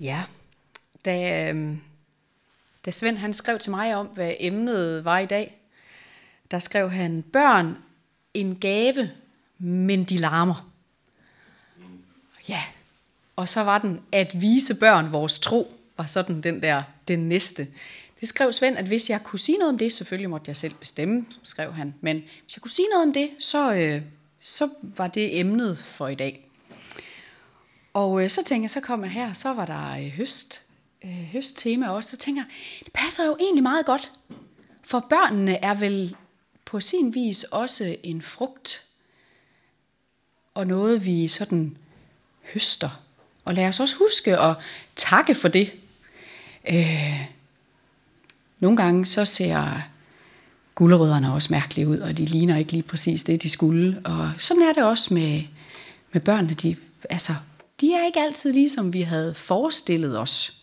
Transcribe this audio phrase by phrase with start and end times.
[0.00, 0.22] Ja,
[1.04, 1.76] da, øh,
[2.84, 5.56] da Svend han skrev til mig om, hvad emnet var i dag,
[6.50, 7.76] der skrev han, børn,
[8.34, 9.10] en gave,
[9.58, 10.70] men de larmer.
[12.48, 12.62] Ja,
[13.36, 17.68] og så var den, at vise børn vores tro, var sådan den der, den næste.
[18.20, 20.74] Det skrev Svend, at hvis jeg kunne sige noget om det, selvfølgelig måtte jeg selv
[20.74, 24.02] bestemme, skrev han, men hvis jeg kunne sige noget om det, så, øh,
[24.40, 26.49] så var det emnet for i dag.
[27.92, 30.62] Og øh, så tænker jeg, så kom jeg her, så var der øh, høst,
[31.04, 32.50] øh, høsttema også, så tænker jeg,
[32.84, 34.12] det passer jo egentlig meget godt,
[34.84, 36.16] for børnene er vel
[36.64, 38.84] på sin vis også en frugt,
[40.54, 41.76] og noget vi sådan
[42.52, 43.02] høster.
[43.44, 44.56] Og lad os også huske at
[44.96, 45.72] takke for det.
[46.68, 47.26] Øh,
[48.60, 49.80] nogle gange så ser
[50.74, 54.00] gulerødderne også mærkelige ud, og de ligner ikke lige præcis det, de skulle.
[54.04, 55.42] Og sådan er det også med,
[56.12, 56.54] med børnene.
[56.54, 56.76] De,
[57.10, 57.34] altså,
[57.80, 60.56] de er ikke altid lige som vi havde forestillet os.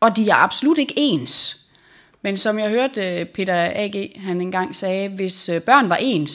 [0.00, 1.62] Og de er absolut ikke ens.
[2.22, 6.32] Men som jeg hørte øh, Peter A.G., han engang sagde, hvis øh, børn var ens,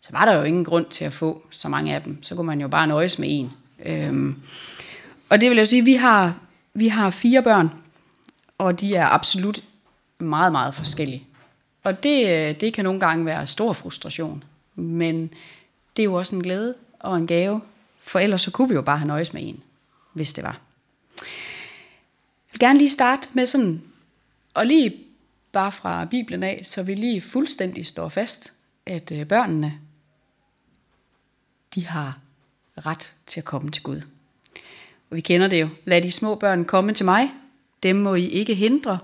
[0.00, 2.22] så var der jo ingen grund til at få så mange af dem.
[2.22, 3.50] Så kunne man jo bare nøjes med en.
[3.86, 4.36] Øhm,
[5.28, 6.38] og det vil jeg sige, vi har,
[6.74, 7.70] vi har fire børn,
[8.58, 9.64] og de er absolut
[10.18, 11.26] meget, meget forskellige.
[11.84, 15.30] Og det, øh, det kan nogle gange være stor frustration, men
[15.96, 17.60] det er jo også en glæde og en gave,
[18.06, 19.62] for ellers så kunne vi jo bare have nøjes med en,
[20.12, 20.60] hvis det var.
[21.18, 23.82] Jeg vil gerne lige starte med sådan,
[24.54, 24.96] og lige
[25.52, 28.52] bare fra Bibelen af, så vi lige fuldstændig står fast,
[28.86, 29.80] at øh, børnene,
[31.74, 32.18] de har
[32.76, 34.02] ret til at komme til Gud.
[35.10, 35.68] Og vi kender det jo.
[35.84, 37.30] Lad de små børn komme til mig.
[37.82, 38.98] Dem må I ikke hindre.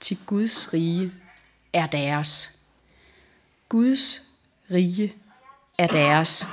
[0.00, 1.12] Til Guds rige
[1.72, 2.58] er deres.
[3.68, 4.22] Guds
[4.70, 5.14] rige
[5.78, 6.46] er deres.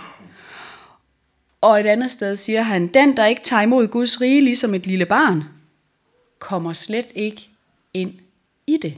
[1.62, 4.88] Og et andet sted siger han, den der ikke tager imod Guds rige ligesom et
[4.88, 5.44] lille barn,
[6.40, 7.50] kommer slet ikke
[7.94, 8.14] ind
[8.68, 8.98] i det.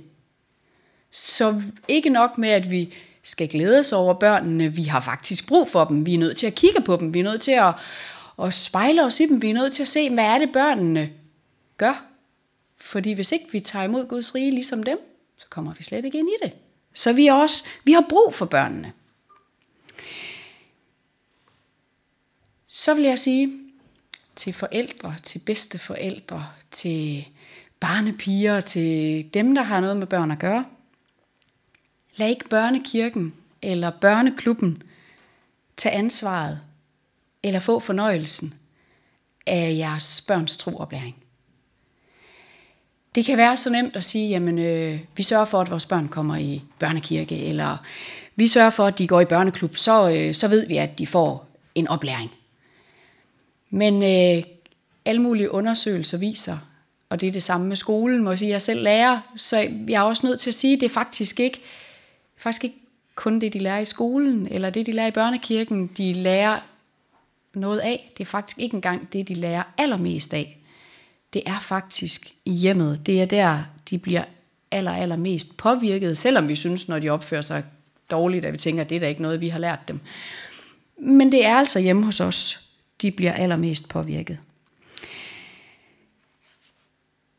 [1.11, 5.67] Så ikke nok med, at vi skal glæde os over børnene, vi har faktisk brug
[5.67, 7.73] for dem, vi er nødt til at kigge på dem, vi er nødt til at,
[8.43, 11.09] at spejle os i dem, vi er nødt til at se, hvad er det børnene
[11.77, 12.05] gør.
[12.77, 14.97] Fordi hvis ikke vi tager imod Guds rige ligesom dem,
[15.37, 16.53] så kommer vi slet ikke ind i det.
[16.93, 18.91] Så vi, også, vi har brug for børnene.
[22.75, 23.51] Så vil jeg sige
[24.35, 27.27] til forældre, til bedsteforældre, til
[27.79, 30.65] barnepiger, til dem, der har noget med børn at gøre.
[32.15, 34.83] Lad ikke børnekirken eller børneklubben
[35.77, 36.59] tage ansvaret
[37.43, 38.53] eller få fornøjelsen
[39.45, 41.15] af jeres børns trooplæring.
[43.15, 46.07] Det kan være så nemt at sige, jamen øh, vi sørger for, at vores børn
[46.07, 47.77] kommer i børnekirke, eller
[48.35, 51.07] vi sørger for, at de går i børneklub, så, øh, så ved vi, at de
[51.07, 52.31] får en oplæring.
[53.75, 54.43] Men øh,
[55.05, 56.57] alle mulige undersøgelser viser,
[57.09, 59.57] og det er det samme med skolen, må jeg sige, jeg selv lærer, så
[59.87, 61.61] jeg er også nødt til at sige, at det er faktisk ikke,
[62.37, 62.75] faktisk ikke
[63.15, 66.59] kun det, de lærer i skolen, eller det, de lærer i børnekirken, de lærer
[67.53, 68.11] noget af.
[68.17, 70.57] Det er faktisk ikke engang det, de lærer allermest af.
[71.33, 73.05] Det er faktisk i hjemmet.
[73.05, 74.23] Det er der, de bliver
[74.71, 77.63] aller, allermest påvirket, selvom vi synes, når de opfører sig
[78.11, 79.99] dårligt, at vi tænker, at det er da ikke noget, vi har lært dem.
[80.97, 82.62] Men det er altså hjemme hos os,
[83.03, 84.37] de bliver allermest påvirket.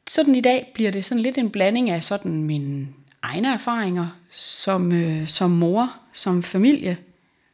[0.06, 2.88] Sådan i dag bliver det sådan lidt en blanding af sådan mine
[3.22, 6.98] egne erfaringer som, øh, som mor, som familie.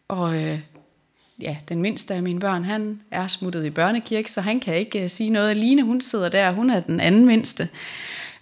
[0.09, 0.61] Og øh,
[1.41, 5.03] ja, den mindste af mine børn, han er smuttet i børnekirke, så han kan ikke
[5.03, 5.57] øh, sige noget.
[5.57, 7.69] Line, hun sidder der, hun er den anden mindste.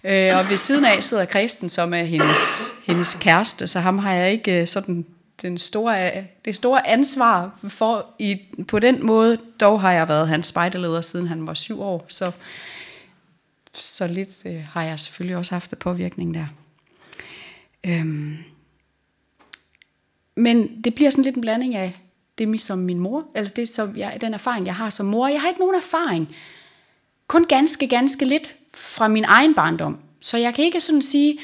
[0.03, 4.13] Øh, og ved siden af sidder Kristen, som er hendes, hendes kæreste, så ham har
[4.13, 5.05] jeg ikke øh, sådan
[5.41, 9.37] den store, det store ansvar for i, på den måde.
[9.59, 12.31] Dog har jeg været hans spejderleder, siden han var syv år, så,
[13.73, 16.45] så lidt øh, har jeg selvfølgelig også haft det påvirkning der.
[17.83, 18.37] Øhm.
[20.35, 21.99] Men det bliver sådan lidt en blanding af
[22.37, 25.27] det som min mor, eller det som jeg, den erfaring, jeg har som mor.
[25.27, 26.35] Jeg har ikke nogen erfaring,
[27.27, 29.99] kun ganske, ganske lidt fra min egen barndom.
[30.21, 31.39] Så jeg kan ikke sådan sige,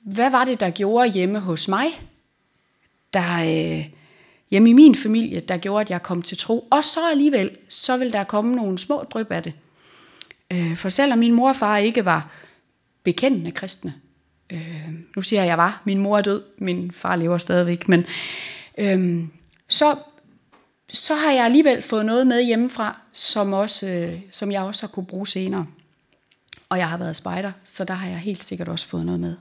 [0.00, 1.86] hvad var det, der gjorde hjemme hos mig,
[3.14, 3.84] der øh,
[4.50, 6.68] hjemme i min familie, der gjorde, at jeg kom til tro.
[6.70, 9.52] Og så alligevel, så vil der komme nogle små dryp af det.
[10.52, 12.30] Øh, for selvom min mor og far ikke var
[13.02, 13.94] bekendende kristne,
[14.52, 17.88] øh, nu siger jeg, at jeg var, min mor er død, min far lever stadigvæk,
[17.88, 18.04] men
[18.78, 19.24] øh,
[19.68, 19.96] så,
[20.88, 24.88] så har jeg alligevel fået noget med hjemmefra, som, også, øh, som jeg også har
[24.88, 25.66] kunne bruge senere.
[26.68, 29.36] Og jeg har været spejder, så der har jeg helt sikkert også fået noget med.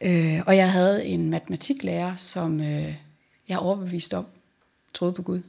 [0.00, 2.94] Øh, og jeg havde en matematiklærer, som øh,
[3.48, 4.26] jeg er overbevist om,
[4.94, 5.40] troede på Gud.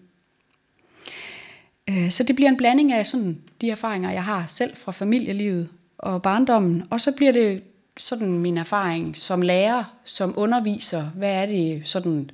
[1.89, 5.69] Øh, så det bliver en blanding af sådan de erfaringer, jeg har selv fra familielivet
[5.98, 7.63] og barndommen, og så bliver det
[7.98, 12.30] sådan min erfaring som lærer, som underviser, hvad er det sådan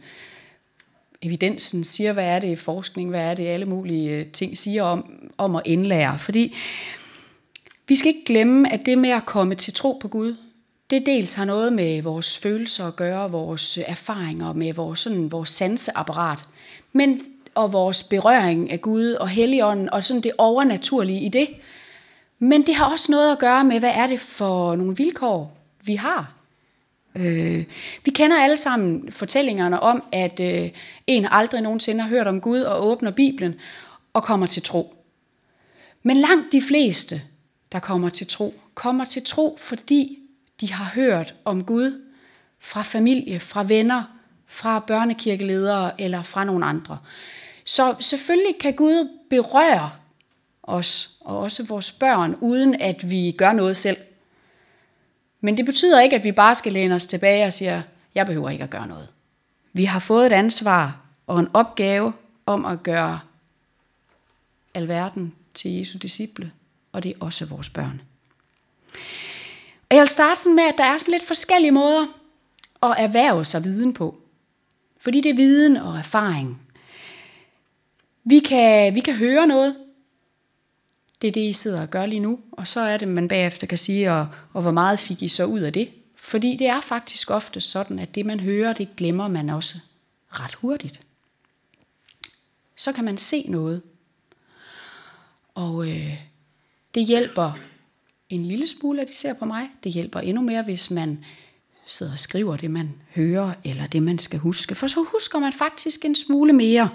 [1.22, 5.30] evidensen siger, hvad er det forskning, hvad er det alle mulige øh, ting siger om,
[5.38, 6.19] om at indlære.
[6.19, 6.56] Fordi
[7.88, 10.36] vi skal ikke glemme, at det med at komme til tro på Gud,
[10.89, 15.31] det dels har noget med vores følelser at gøre, vores øh, erfaringer med vores, sådan,
[15.31, 16.39] vores sanseapparat,
[16.94, 17.22] men
[17.56, 21.50] og vores berøring af Gud og Helligånden og sådan det overnaturlige i det.
[22.39, 25.95] Men det har også noget at gøre med, hvad er det for nogle vilkår, vi
[25.95, 26.34] har.
[27.16, 27.66] Øh,
[28.06, 30.69] vi kender alle sammen fortællingerne om, at øh,
[31.07, 33.56] en aldrig nogensinde har hørt om Gud og åbner Bibelen
[34.13, 34.95] og kommer til tro.
[36.04, 37.22] Men langt de fleste,
[37.72, 40.19] der kommer til tro, kommer til tro, fordi
[40.62, 42.01] de har hørt om Gud
[42.59, 44.04] fra familie, fra venner,
[44.48, 46.98] fra børnekirkeledere eller fra nogle andre.
[47.65, 49.92] Så selvfølgelig kan Gud berøre
[50.63, 53.98] os og også vores børn, uden at vi gør noget selv.
[55.42, 57.83] Men det betyder ikke, at vi bare skal læne os tilbage og sige,
[58.15, 59.07] jeg behøver ikke at gøre noget.
[59.74, 62.13] Vi har fået et ansvar og en opgave
[62.45, 63.19] om at gøre
[64.74, 66.51] alverden til Jesu disciple,
[66.92, 68.01] og det er også vores børn.
[69.89, 72.06] Og jeg vil starte sådan med, at der er sådan lidt forskellige måder
[72.84, 74.22] at erhverve sig viden på.
[74.98, 76.62] Fordi det er viden og erfaring.
[78.24, 79.75] Vi kan, vi kan høre noget.
[81.22, 82.39] Det er det, I sidder og gør lige nu.
[82.51, 85.45] Og så er det, man bagefter kan sige, og, og hvor meget fik I så
[85.45, 85.92] ud af det?
[86.16, 89.78] Fordi det er faktisk ofte sådan, at det man hører, det glemmer man også
[90.30, 91.01] ret hurtigt.
[92.75, 93.81] Så kan man se noget.
[95.56, 96.18] Og øh,
[96.95, 97.57] det hjælper
[98.30, 99.70] en lille smule, at de ser på mig.
[99.84, 101.26] Det hjælper endnu mere, hvis man
[101.86, 104.76] sidder og skriver det, man hører, eller det, man skal huske.
[104.76, 106.90] For så husker man faktisk en smule mere.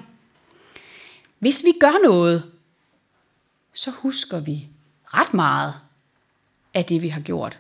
[1.38, 2.52] Hvis vi gør noget,
[3.73, 4.69] så husker vi
[5.06, 5.75] ret meget
[6.75, 7.58] af det, vi har gjort.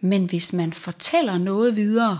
[0.00, 2.18] Men hvis man fortæller noget videre,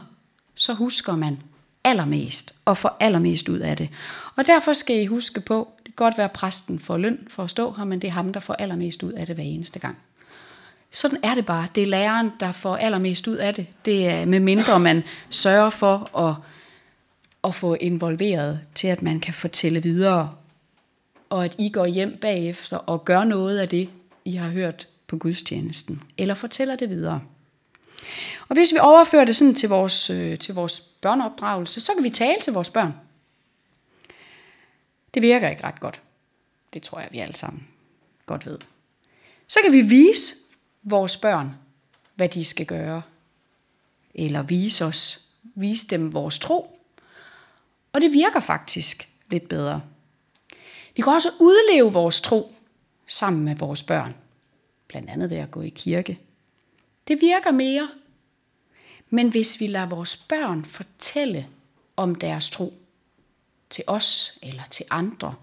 [0.54, 1.42] så husker man
[1.84, 3.90] allermest og får allermest ud af det.
[4.36, 7.50] Og derfor skal I huske på, kan godt være, at præsten får løn for at
[7.50, 9.98] stå her, men det er ham, der får allermest ud af det hver eneste gang.
[10.90, 11.68] Sådan er det bare.
[11.74, 13.66] Det er læreren, der får allermest ud af det.
[13.84, 16.34] Det er med mindre man sørger for at,
[17.44, 20.30] at få involveret til, at man kan fortælle videre,
[21.30, 23.88] og at I går hjem bagefter og gør noget af det,
[24.24, 27.20] I har hørt på gudstjenesten, eller fortæller det videre.
[28.48, 32.10] Og hvis vi overfører det sådan til vores, øh, til vores børneopdragelse, så kan vi
[32.10, 32.92] tale til vores børn.
[35.14, 36.02] Det virker ikke ret godt.
[36.74, 37.68] Det tror jeg, vi alle sammen
[38.26, 38.58] godt ved.
[39.48, 40.34] Så kan vi vise
[40.82, 41.54] vores børn,
[42.14, 43.02] hvad de skal gøre.
[44.14, 46.78] Eller vise os, vise dem vores tro.
[47.92, 49.82] Og det virker faktisk lidt bedre.
[50.96, 52.54] Vi kan også udleve vores tro
[53.06, 54.14] sammen med vores børn.
[54.88, 56.18] Blandt andet ved at gå i kirke.
[57.08, 57.88] Det virker mere.
[59.10, 61.48] Men hvis vi lader vores børn fortælle
[61.96, 62.81] om deres tro
[63.72, 65.34] til os eller til andre,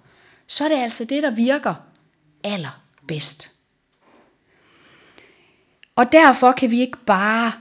[0.47, 1.75] så er det altså det, der virker
[2.43, 3.55] allerbedst.
[5.95, 7.53] Og derfor kan vi ikke bare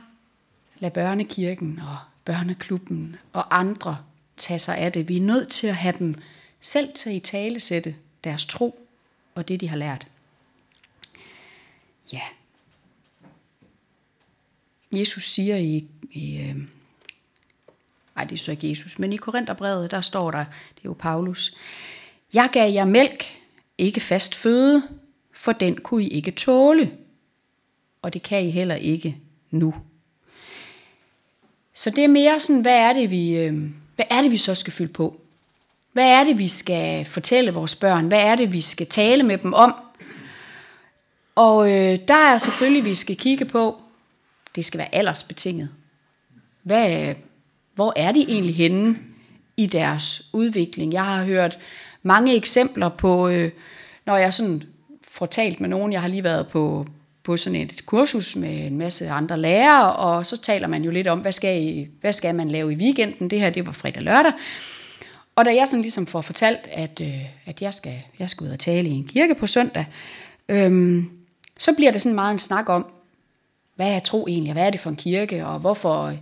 [0.79, 3.99] lade børnekirken og børneklubben og andre
[4.37, 5.09] tage sig af det.
[5.09, 6.15] Vi er nødt til at have dem
[6.61, 8.88] selv til at i tale sætte deres tro
[9.35, 10.06] og det, de har lært.
[12.13, 12.22] Ja.
[14.93, 16.56] Jesus siger i, i øh,
[18.19, 20.96] Nej, det er så ikke Jesus, men i Korintherbrevet, der står der, det er jo
[20.98, 21.55] Paulus,
[22.32, 23.25] jeg gav jer mælk,
[23.79, 24.82] ikke fast føde,
[25.32, 26.93] for den kunne I ikke tåle,
[28.03, 29.17] og det kan I heller ikke
[29.51, 29.75] nu.
[31.75, 34.55] Så det er mere sådan, hvad er det, vi, øh, hvad er det, vi så
[34.55, 35.20] skal fylde på?
[35.93, 38.08] Hvad er det, vi skal fortælle vores børn?
[38.08, 39.75] Hvad er det, vi skal tale med dem om?
[41.34, 43.81] Og øh, der er selvfølgelig, vi skal kigge på,
[44.55, 45.70] det skal være aldersbetinget.
[46.63, 47.15] Hvad,
[47.79, 48.99] hvor er de egentlig henne
[49.56, 50.93] i deres udvikling?
[50.93, 51.58] Jeg har hørt
[52.03, 53.51] mange eksempler på, øh,
[54.06, 54.63] når jeg sådan
[55.08, 56.87] får talt med nogen, jeg har lige været på,
[57.23, 61.06] på sådan et kursus med en masse andre lærere, og så taler man jo lidt
[61.06, 63.31] om, hvad skal, I, hvad skal man lave i weekenden?
[63.31, 64.32] Det her, det var fredag og lørdag.
[65.37, 68.51] Og da jeg sådan ligesom får fortalt, at, øh, at jeg, skal, jeg skal ud
[68.51, 69.87] og tale i en kirke på søndag,
[70.49, 71.11] øhm,
[71.58, 72.87] så bliver det sådan meget en snak om,
[73.77, 76.15] hvad er tro egentlig, hvad er det for en kirke, og hvorfor,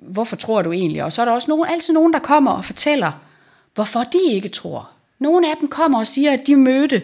[0.00, 1.04] hvorfor tror du egentlig?
[1.04, 3.12] Og så er der også nogen, altid nogen, der kommer og fortæller,
[3.74, 4.90] hvorfor de ikke tror.
[5.18, 7.02] Nogle af dem kommer og siger, at de mødte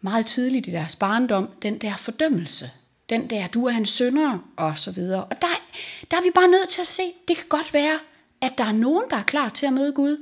[0.00, 2.70] meget tidligt i deres barndom den der fordømmelse.
[3.10, 5.24] Den der, du er en synder, og så videre.
[5.24, 5.48] Og der,
[6.10, 7.98] der er vi bare nødt til at se, det kan godt være,
[8.40, 10.16] at der er nogen, der er klar til at møde Gud,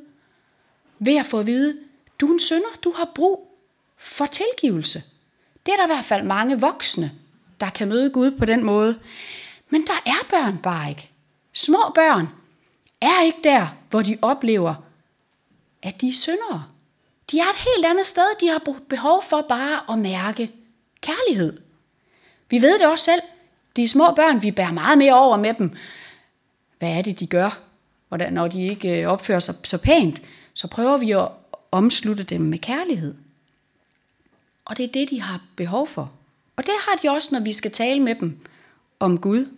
[0.99, 1.77] ved at få at vide,
[2.21, 3.59] du er en synder, du har brug
[3.97, 5.03] for tilgivelse.
[5.67, 7.13] Det er der i hvert fald mange voksne,
[7.61, 8.99] der kan møde Gud på den måde.
[9.71, 11.11] Men der er børn bare ikke.
[11.59, 12.29] Små børn
[13.01, 14.75] er ikke der, hvor de oplever,
[15.83, 16.65] at de er syndere.
[17.31, 18.25] De er et helt andet sted.
[18.41, 20.51] De har behov for bare at mærke
[21.01, 21.61] kærlighed.
[22.51, 23.21] Vi ved det også selv.
[23.77, 25.77] De små børn, vi bærer meget mere over med dem.
[26.79, 27.61] Hvad er det, de gør,
[28.31, 30.23] når de ikke øh, opfører sig så pænt?
[30.55, 31.29] Så prøver vi at
[31.71, 33.15] omslutte dem med kærlighed.
[34.65, 36.13] Og det er det, de har behov for.
[36.57, 38.47] Og det har de også, når vi skal tale med dem
[39.01, 39.58] om Gud.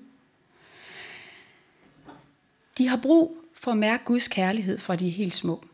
[2.80, 5.64] De har brug for at mærke Guds kærlighed fra de er helt små.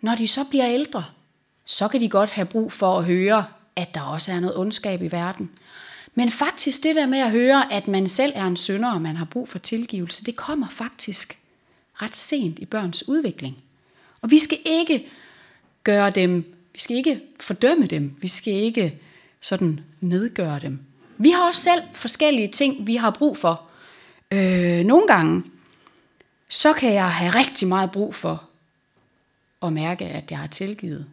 [0.00, 1.04] Når de så bliver ældre,
[1.64, 3.46] så kan de godt have brug for at høre,
[3.76, 5.50] at der også er noget ondskab i verden.
[6.14, 9.16] Men faktisk det der med at høre, at man selv er en synder, og man
[9.16, 11.38] har brug for tilgivelse, det kommer faktisk
[11.94, 13.56] ret sent i børns udvikling.
[14.22, 15.06] Og vi skal ikke
[15.84, 18.98] gøre dem, vi skal ikke fordømme dem, vi skal ikke
[19.40, 20.80] sådan nedgøre dem.
[21.18, 23.62] Vi har også selv forskellige ting, vi har brug for.
[24.32, 25.42] Øh, nogle gange,
[26.48, 28.48] så kan jeg have rigtig meget brug for
[29.62, 31.06] at mærke, at jeg er tilgivet.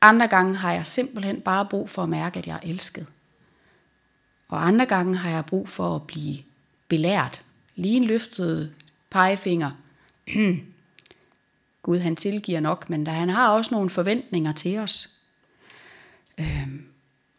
[0.00, 3.06] Andre gange har jeg simpelthen bare brug for at mærke, at jeg er elsket.
[4.48, 6.38] Og andre gange har jeg brug for at blive
[6.88, 7.42] belært.
[7.76, 8.74] Lige en løftet
[9.10, 9.70] pegefinger.
[11.82, 15.10] Gud han tilgiver nok, men der, han har også nogle forventninger til os.
[16.38, 16.84] Øhm,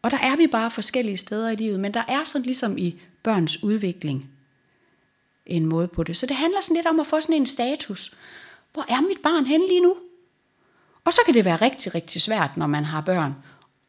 [0.01, 2.95] og der er vi bare forskellige steder i livet, men der er sådan ligesom i
[3.23, 4.29] børns udvikling
[5.51, 6.17] en måde på det.
[6.17, 8.15] Så det handler sådan lidt om at få sådan en status.
[8.73, 9.95] Hvor er mit barn henne lige nu?
[11.05, 13.35] Og så kan det være rigtig, rigtig svært, når man har børn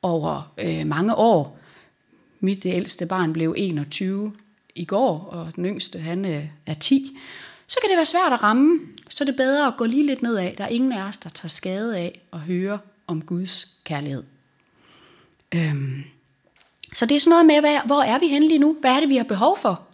[0.03, 1.59] over øh, mange år.
[2.41, 4.33] Mit ældste barn blev 21
[4.75, 7.19] i går, og den yngste han øh, er 10.
[7.67, 10.23] Så kan det være svært at ramme, så er det bedre at gå lige lidt
[10.23, 10.53] nedad.
[10.57, 14.23] Der er ingen af os, der tager skade af at høre om Guds kærlighed.
[15.55, 16.03] Øhm.
[16.93, 18.77] Så det er sådan noget med, hvad, hvor er vi henne lige nu?
[18.81, 19.92] Hvad er det, vi har behov for?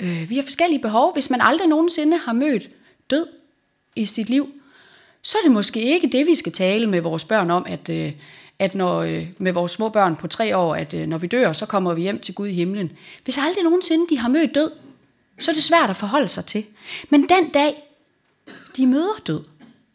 [0.00, 1.12] Øh, vi har forskellige behov.
[1.12, 2.70] Hvis man aldrig nogensinde har mødt
[3.10, 3.26] død
[3.96, 4.52] i sit liv,
[5.22, 8.12] så er det måske ikke det, vi skal tale med vores børn om, at, øh,
[8.58, 11.52] at når, øh, med vores små børn på tre år, at øh, når vi dør,
[11.52, 12.92] så kommer vi hjem til Gud i himlen.
[13.24, 14.70] Hvis aldrig nogensinde de har mødt død,
[15.38, 16.66] så er det svært at forholde sig til.
[17.10, 17.82] Men den dag,
[18.76, 19.44] de møder død,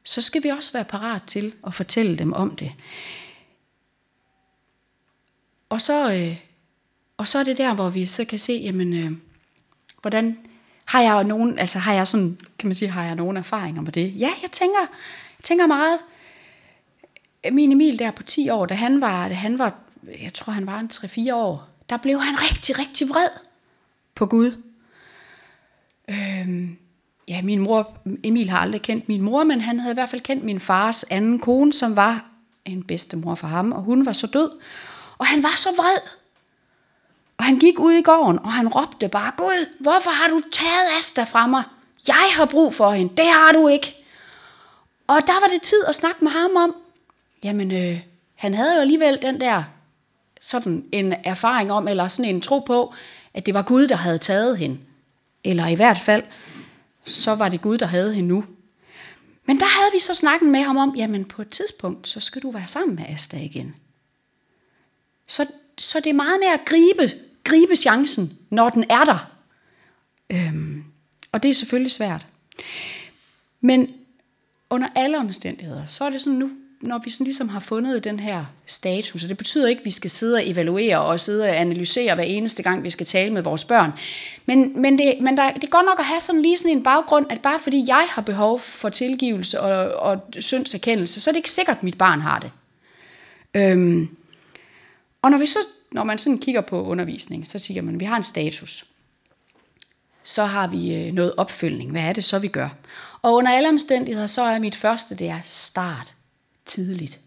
[0.04, 2.72] så skal vi også være parat til at fortælle dem om det.
[5.70, 6.38] Og så, øh,
[7.18, 9.12] og så er det der, hvor vi så kan se, jamen, øh,
[10.02, 10.38] hvordan
[10.86, 13.92] har jeg nogen, altså har jeg sådan, kan man sige, har jeg nogen erfaringer med
[13.92, 14.14] det?
[14.20, 16.00] Ja, jeg tænker, jeg tænker meget.
[17.52, 19.76] Min Emil der på 10 år, da han var, da han var
[20.22, 23.30] jeg tror han var en 3-4 år, der blev han rigtig, rigtig vred
[24.16, 24.64] på Gud.
[26.10, 26.78] Øhm,
[27.28, 30.22] ja, min mor, Emil har aldrig kendt min mor, men han havde i hvert fald
[30.22, 32.26] kendt min fars anden kone, som var
[32.66, 34.50] en bedstemor for ham, og hun var så død.
[35.18, 36.21] Og han var så vred.
[37.42, 40.98] Og han gik ud i gården, og han råbte bare, Gud, hvorfor har du taget
[41.00, 41.64] Asta fra mig?
[42.08, 43.96] Jeg har brug for hende, det har du ikke.
[45.08, 46.76] Og der var det tid at snakke med ham om,
[47.44, 48.00] jamen øh,
[48.36, 49.64] han havde jo alligevel den der
[50.42, 52.94] sådan en erfaring om, eller sådan en tro på,
[53.34, 54.78] at det var Gud, der havde taget hende.
[55.44, 56.24] Eller i hvert fald,
[57.06, 58.44] så var det Gud, der havde hende nu.
[59.46, 62.42] Men der havde vi så snakket med ham om, jamen på et tidspunkt, så skal
[62.42, 63.76] du være sammen med Asta igen.
[65.28, 65.46] Så,
[65.78, 69.32] så det er meget mere at gribe, gribe chancen, når den er der.
[70.30, 70.84] Øhm,
[71.32, 72.28] og det er selvfølgelig svært.
[73.62, 73.88] Men
[74.70, 76.50] under alle omstændigheder, så er det sådan nu,
[76.82, 79.92] når vi sådan ligesom har fundet den her status, og det betyder ikke, at vi
[79.92, 83.42] skal sidde og evaluere og sidde og analysere hver eneste gang, vi skal tale med
[83.42, 83.92] vores børn.
[84.46, 86.84] Men, men, det, men der, det er godt nok at have sådan lige sådan en
[86.84, 91.40] baggrund, at bare fordi jeg har behov for tilgivelse og, og syndserkendelse, så er det
[91.40, 92.52] ikke sikkert, at mit barn har det.
[93.54, 94.10] Øhm,
[95.22, 95.60] og når, vi så,
[95.92, 98.86] når man sådan kigger på undervisning, så siger man, at vi har en status.
[100.24, 101.92] Så har vi øh, noget opfølgning.
[101.92, 102.70] Hvad er det så, vi gør?
[103.22, 106.16] Og under alle omstændigheder, så er mit første, det er start
[106.66, 107.20] tidligt.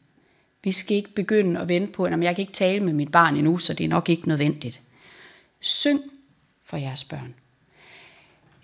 [0.64, 3.36] Vi skal ikke begynde at vente på, at jeg kan ikke tale med mit barn
[3.36, 4.80] endnu, så det er nok ikke nødvendigt.
[5.60, 6.00] Syng
[6.64, 7.34] for jeres børn.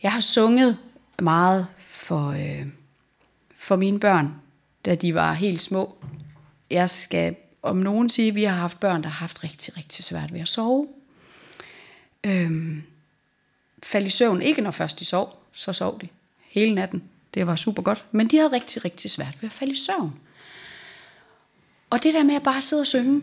[0.03, 0.79] Jeg har sunget
[1.19, 2.67] meget for, øh,
[3.57, 4.35] for mine børn,
[4.85, 5.97] da de var helt små.
[6.71, 10.05] Jeg skal om nogen sige, at vi har haft børn, der har haft rigtig, rigtig
[10.05, 10.89] svært ved at sove.
[12.25, 12.83] Øhm,
[13.83, 16.09] fald i søvn, ikke når først de sov, så sov de
[16.43, 17.03] hele natten.
[17.35, 18.05] Det var super godt.
[18.13, 20.21] Men de havde rigtig, rigtig svært ved at falde i søvn.
[21.91, 23.23] Og det der med at bare sidde og synge,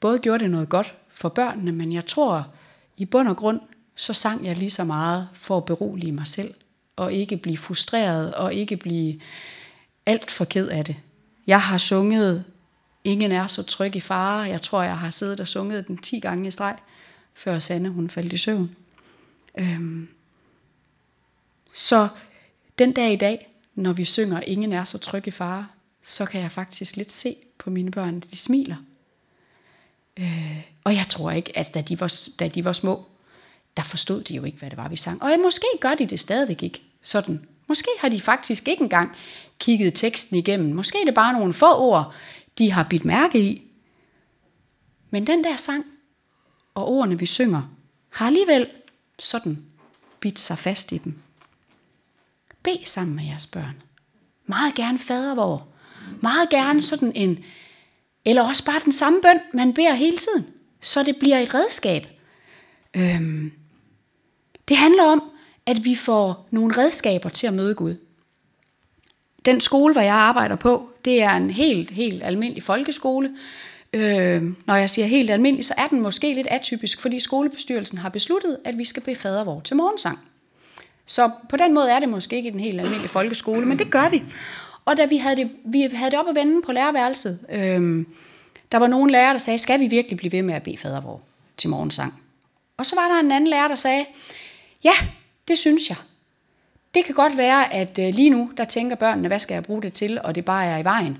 [0.00, 2.48] både gjorde det noget godt for børnene, men jeg tror
[2.96, 3.60] i bund og grund,
[3.94, 6.54] så sang jeg lige så meget for at berolige mig selv,
[6.96, 9.20] og ikke blive frustreret, og ikke blive
[10.06, 10.96] alt for ked af det.
[11.46, 12.44] Jeg har sunget
[13.04, 14.40] Ingen er så tryg i fare.
[14.40, 16.76] Jeg tror, jeg har siddet og sunget den 10 gange i streg,
[17.34, 18.76] før Sanne hun faldt i søvn.
[19.58, 20.08] Øhm.
[21.74, 22.08] Så
[22.78, 25.66] den dag i dag, når vi synger Ingen er så tryg i fare,
[26.02, 28.76] så kan jeg faktisk lidt se på mine børn, de smiler.
[30.18, 33.04] Øh, og jeg tror ikke, at da de, var, da de var små,
[33.76, 35.22] der forstod de jo ikke, hvad det var, vi sang.
[35.22, 37.46] Og måske gør de det stadigvæk ikke sådan.
[37.66, 39.16] Måske har de faktisk ikke engang
[39.58, 40.74] kigget teksten igennem.
[40.74, 42.14] Måske er det bare nogle få ord,
[42.58, 43.62] de har bidt mærke i.
[45.10, 45.84] Men den der sang
[46.74, 47.62] og ordene, vi synger,
[48.10, 48.66] har alligevel
[49.18, 49.64] sådan
[50.20, 51.14] bidt sig fast i dem.
[52.62, 53.82] Be sammen med jeres børn.
[54.46, 55.68] Meget gerne fadervor.
[56.20, 57.44] Meget gerne sådan en,
[58.24, 60.46] eller også bare den samme bøn, man beder hele tiden,
[60.80, 62.06] så det bliver et redskab.
[62.96, 63.52] Øhm,
[64.68, 65.22] det handler om,
[65.66, 67.96] at vi får nogle redskaber til at møde Gud.
[69.44, 73.30] Den skole, hvor jeg arbejder på, det er en helt, helt almindelig folkeskole.
[73.92, 78.08] Øh, når jeg siger helt almindelig, så er den måske lidt atypisk, fordi skolebestyrelsen har
[78.08, 80.18] besluttet, at vi skal bede fadervor til morgensang.
[81.06, 84.08] Så på den måde er det måske ikke en helt almindelig folkeskole, men det gør
[84.08, 84.22] vi.
[84.84, 88.06] Og da vi havde det, vi havde det op at vende på lærerværelset, øh,
[88.72, 91.20] der var nogle lærere, der sagde, skal vi virkelig blive ved med at bede fadervor
[91.56, 92.14] til morgensang?
[92.76, 94.04] Og så var der en anden lærer, der sagde,
[94.84, 94.92] ja,
[95.48, 95.96] det synes jeg.
[96.94, 99.82] Det kan godt være, at øh, lige nu, der tænker børnene, hvad skal jeg bruge
[99.82, 101.18] det til, og det bare er i vejen.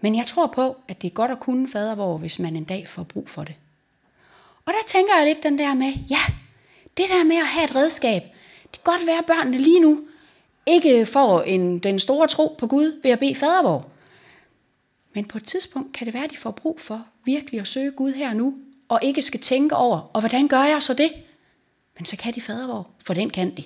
[0.00, 2.88] Men jeg tror på, at det er godt at kunne fadervor, hvis man en dag
[2.88, 3.54] får brug for det.
[4.66, 6.20] Og der tænker jeg lidt den der med, ja,
[6.96, 8.22] det der med at have et redskab,
[8.62, 10.00] det kan godt være, at børnene lige nu
[10.66, 13.86] ikke får en, den store tro på Gud ved at bede fadervor.
[15.14, 17.90] Men på et tidspunkt kan det være, at de får brug for virkelig at søge
[17.90, 18.54] Gud her nu,
[18.88, 21.12] og ikke skal tænke over, og hvordan gør jeg så det?
[21.98, 23.64] Men så kan de fadervor, for den kan de.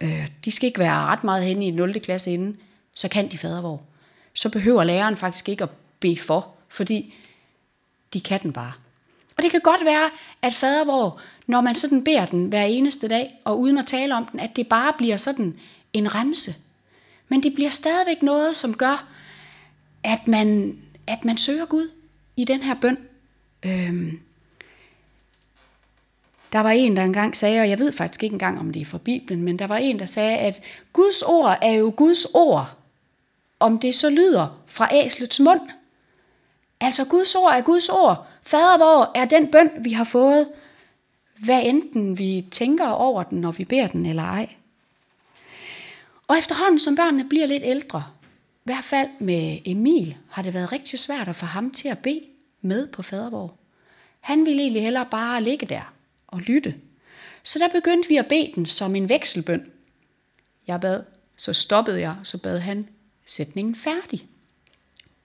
[0.00, 2.00] Øh, de skal ikke være ret meget henne i 0.
[2.00, 2.56] klasse inden,
[2.94, 3.82] så kan de fadervor.
[4.34, 7.14] Så behøver læreren faktisk ikke at bede for, fordi
[8.12, 8.72] de kan den bare.
[9.36, 10.10] Og det kan godt være,
[10.42, 14.26] at fadervor, når man sådan beder den hver eneste dag, og uden at tale om
[14.26, 15.58] den, at det bare bliver sådan
[15.92, 16.54] en remse.
[17.28, 19.08] Men det bliver stadigvæk noget, som gør,
[20.02, 21.90] at man, at man søger Gud
[22.36, 22.98] i den her bøn.
[23.62, 24.20] Øhm,
[26.56, 28.86] der var en, der engang sagde, og jeg ved faktisk ikke engang, om det er
[28.86, 32.76] fra Bibelen, men der var en, der sagde, at Guds ord er jo Guds ord,
[33.60, 35.60] om det så lyder fra æslets mund.
[36.80, 38.26] Altså Guds ord er Guds ord.
[38.42, 40.48] Fader, vor er den bøn, vi har fået,
[41.44, 44.48] hvad enten vi tænker over den, når vi beder den eller ej.
[46.28, 48.04] Og efterhånden, som børnene bliver lidt ældre,
[48.54, 51.98] i hvert fald med Emil, har det været rigtig svært at få ham til at
[51.98, 52.22] bede
[52.60, 53.54] med på fadervor.
[54.20, 55.95] Han ville egentlig hellere bare ligge der
[56.26, 56.74] og lytte.
[57.42, 59.70] Så der begyndte vi at bede den som en vekselbøn.
[60.66, 61.02] Jeg bad,
[61.36, 62.88] så stoppede jeg, så bad han
[63.26, 64.26] sætningen færdig.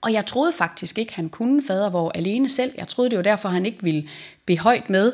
[0.01, 2.71] Og jeg troede faktisk ikke, han kunne fadervor alene selv.
[2.77, 4.09] Jeg troede, det var derfor, han ikke ville
[4.45, 5.13] be højt med.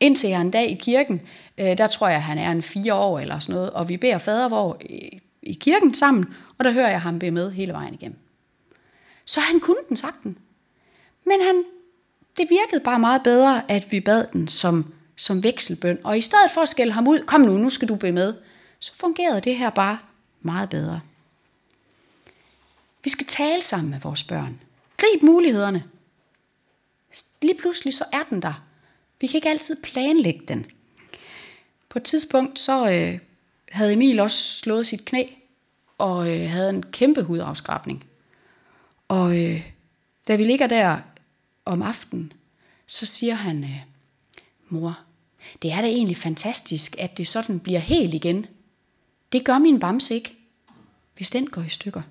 [0.00, 1.20] Indtil jeg en dag i kirken,
[1.58, 4.18] øh, der tror jeg, han er en fire år eller sådan noget, og vi beder
[4.18, 7.94] fadervor i, øh, i kirken sammen, og der hører jeg ham bede med hele vejen
[7.94, 8.18] igennem.
[9.24, 10.38] Så han kunne den sagten.
[11.24, 11.64] Men han,
[12.36, 15.98] det virkede bare meget bedre, at vi bad den som som vekselbøn.
[16.04, 18.34] Og i stedet for at skælde ham ud, kom nu, nu skal du be med,
[18.78, 19.98] så fungerede det her bare
[20.40, 21.00] meget bedre.
[23.04, 24.60] Vi skal tale sammen med vores børn.
[24.96, 25.84] Grib mulighederne.
[27.42, 28.64] Lige pludselig så er den der.
[29.20, 30.66] Vi kan ikke altid planlægge den.
[31.88, 33.18] På et tidspunkt så øh,
[33.72, 35.24] havde Emil også slået sit knæ
[35.98, 38.04] og øh, havde en kæmpe hudafskrabning.
[39.08, 39.70] Og øh,
[40.28, 40.98] da vi ligger der
[41.64, 42.32] om aftenen,
[42.86, 43.80] så siger han, øh,
[44.68, 44.98] mor,
[45.62, 48.46] det er da egentlig fantastisk, at det sådan bliver helt igen.
[49.32, 50.36] Det gør min bamse ikke,
[51.16, 52.02] hvis den går i stykker.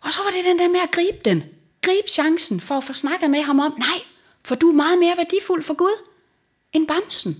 [0.00, 1.42] Og så var det den der med at gribe den.
[1.82, 3.98] Grib chancen for at få snakket med ham om, nej,
[4.44, 6.08] for du er meget mere værdifuld for Gud
[6.72, 7.36] end bamsen.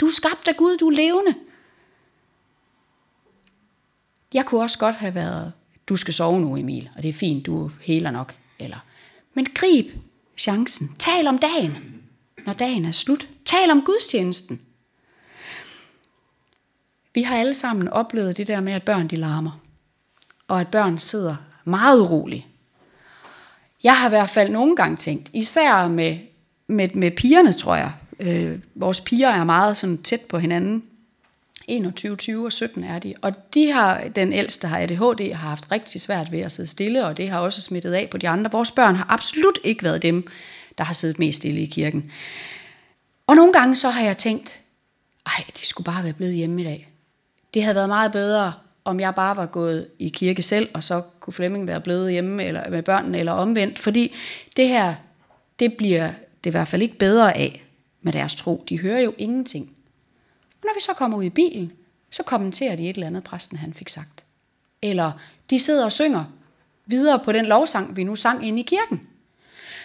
[0.00, 1.34] Du er skabt af Gud, du er levende.
[4.32, 5.52] Jeg kunne også godt have været,
[5.88, 8.34] du skal sove nu Emil, og det er fint, du heler nok.
[8.58, 8.78] Eller,
[9.34, 9.86] men grib
[10.36, 10.96] chancen.
[10.98, 12.03] Tal om dagen
[12.46, 13.28] når dagen er slut.
[13.44, 14.60] Tal om gudstjenesten.
[17.14, 19.60] Vi har alle sammen oplevet det der med, at børn de larmer.
[20.48, 22.44] Og at børn sidder meget uroligt.
[23.82, 26.18] Jeg har i hvert fald nogle gange tænkt, især med,
[26.66, 27.92] med, med pigerne, tror jeg.
[28.20, 30.84] Øh, vores piger er meget sådan tæt på hinanden.
[31.68, 33.14] 21, 20 og 17 er de.
[33.22, 37.06] Og de har, den ældste har ADHD, har haft rigtig svært ved at sidde stille,
[37.06, 38.50] og det har også smittet af på de andre.
[38.50, 40.26] Vores børn har absolut ikke været dem,
[40.78, 42.10] der har siddet mest stille i kirken.
[43.26, 44.60] Og nogle gange så har jeg tænkt,
[45.26, 46.88] ej, de skulle bare være blevet hjemme i dag.
[47.54, 48.52] Det havde været meget bedre
[48.84, 52.44] om jeg bare var gået i kirke selv, og så kunne Flemming være blevet hjemme
[52.44, 53.78] eller med børnene, eller omvendt.
[53.78, 54.14] Fordi
[54.56, 54.94] det her,
[55.58, 56.10] det bliver
[56.44, 57.64] det i hvert fald ikke bedre af
[58.02, 58.64] med deres tro.
[58.68, 59.76] De hører jo ingenting.
[60.52, 61.72] Og når vi så kommer ud i bilen,
[62.10, 64.24] så kommenterer de et eller andet, præsten han fik sagt.
[64.82, 65.12] Eller
[65.50, 66.24] de sidder og synger
[66.86, 69.08] videre på den lovsang, vi nu sang inde i kirken.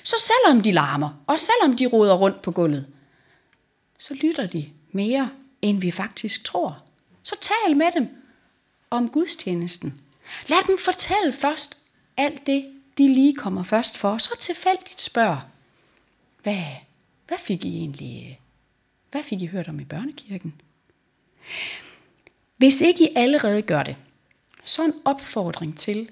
[0.04, 2.88] Så selvom de larmer, og selvom de roder rundt på gulvet,
[4.00, 5.30] så lytter de mere,
[5.62, 6.86] end vi faktisk tror.
[7.24, 8.08] Så tal med dem
[8.90, 10.02] om gudstjenesten.
[10.48, 11.78] Lad dem fortælle først
[12.18, 14.18] alt det, de lige kommer først for.
[14.18, 15.40] Så tilfældigt spørg,
[16.44, 16.64] hvad,
[17.28, 18.42] hvad fik I egentlig,
[19.12, 20.62] hvad fik I hørt om i børnekirken?
[22.58, 23.96] Hvis ikke I allerede gør det,
[24.64, 26.10] så en opfordring til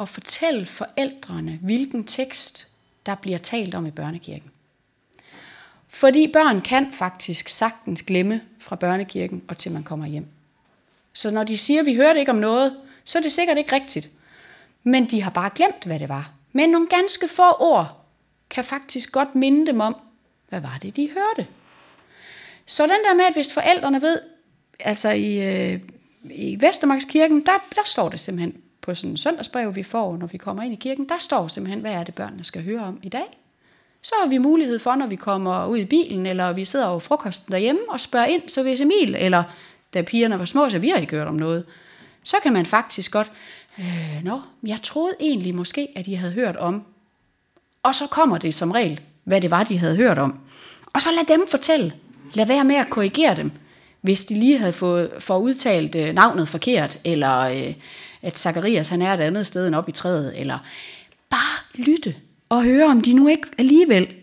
[0.00, 2.67] at fortælle forældrene, hvilken tekst,
[3.08, 4.50] der bliver talt om i børnekirken.
[5.88, 10.26] Fordi børn kan faktisk sagtens glemme fra børnekirken og til man kommer hjem.
[11.12, 13.74] Så når de siger, at vi hørte ikke om noget, så er det sikkert ikke
[13.74, 14.10] rigtigt.
[14.82, 16.32] Men de har bare glemt, hvad det var.
[16.52, 18.04] Men nogle ganske få ord
[18.50, 19.96] kan faktisk godt minde dem om,
[20.48, 21.46] hvad var det, de hørte.
[22.66, 24.20] Så den der med, at hvis forældrene ved,
[24.80, 25.80] altså i, øh,
[26.30, 30.38] i Vestermarkskirken, der, der står det simpelthen på sådan en søndagsbrev, vi får, når vi
[30.38, 33.08] kommer ind i kirken, der står simpelthen, hvad er det, børnene skal høre om i
[33.08, 33.38] dag.
[34.02, 36.98] Så har vi mulighed for, når vi kommer ud i bilen, eller vi sidder over
[36.98, 39.42] frokosten derhjemme og spørger ind, så hvis Emil, eller
[39.94, 41.64] da pigerne var små, så vi har ikke hørt om noget,
[42.22, 43.32] så kan man faktisk godt,
[43.78, 46.82] øh, nå, jeg troede egentlig måske, at I havde hørt om,
[47.82, 50.38] og så kommer det som regel, hvad det var, de havde hørt om.
[50.92, 51.92] Og så lad dem fortælle.
[52.34, 53.50] Lad være med at korrigere dem,
[54.00, 57.74] hvis de lige havde fået for udtalt øh, navnet forkert, eller øh,
[58.22, 60.58] at Zacharias han er et andet sted end op i træet, eller
[61.30, 62.16] bare lytte
[62.48, 64.14] og høre, om de nu ikke alligevel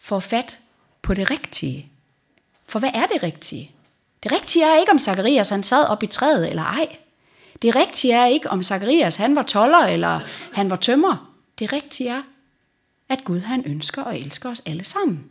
[0.00, 0.58] får fat
[1.02, 1.90] på det rigtige.
[2.68, 3.70] For hvad er det rigtige?
[4.22, 6.96] Det rigtige er ikke, om Zacharias han sad op i træet eller ej.
[7.62, 10.20] Det rigtige er ikke, om Zacharias han var toller eller
[10.52, 11.32] han var tømmer.
[11.58, 12.22] Det rigtige er,
[13.08, 15.30] at Gud han ønsker og elsker os alle sammen.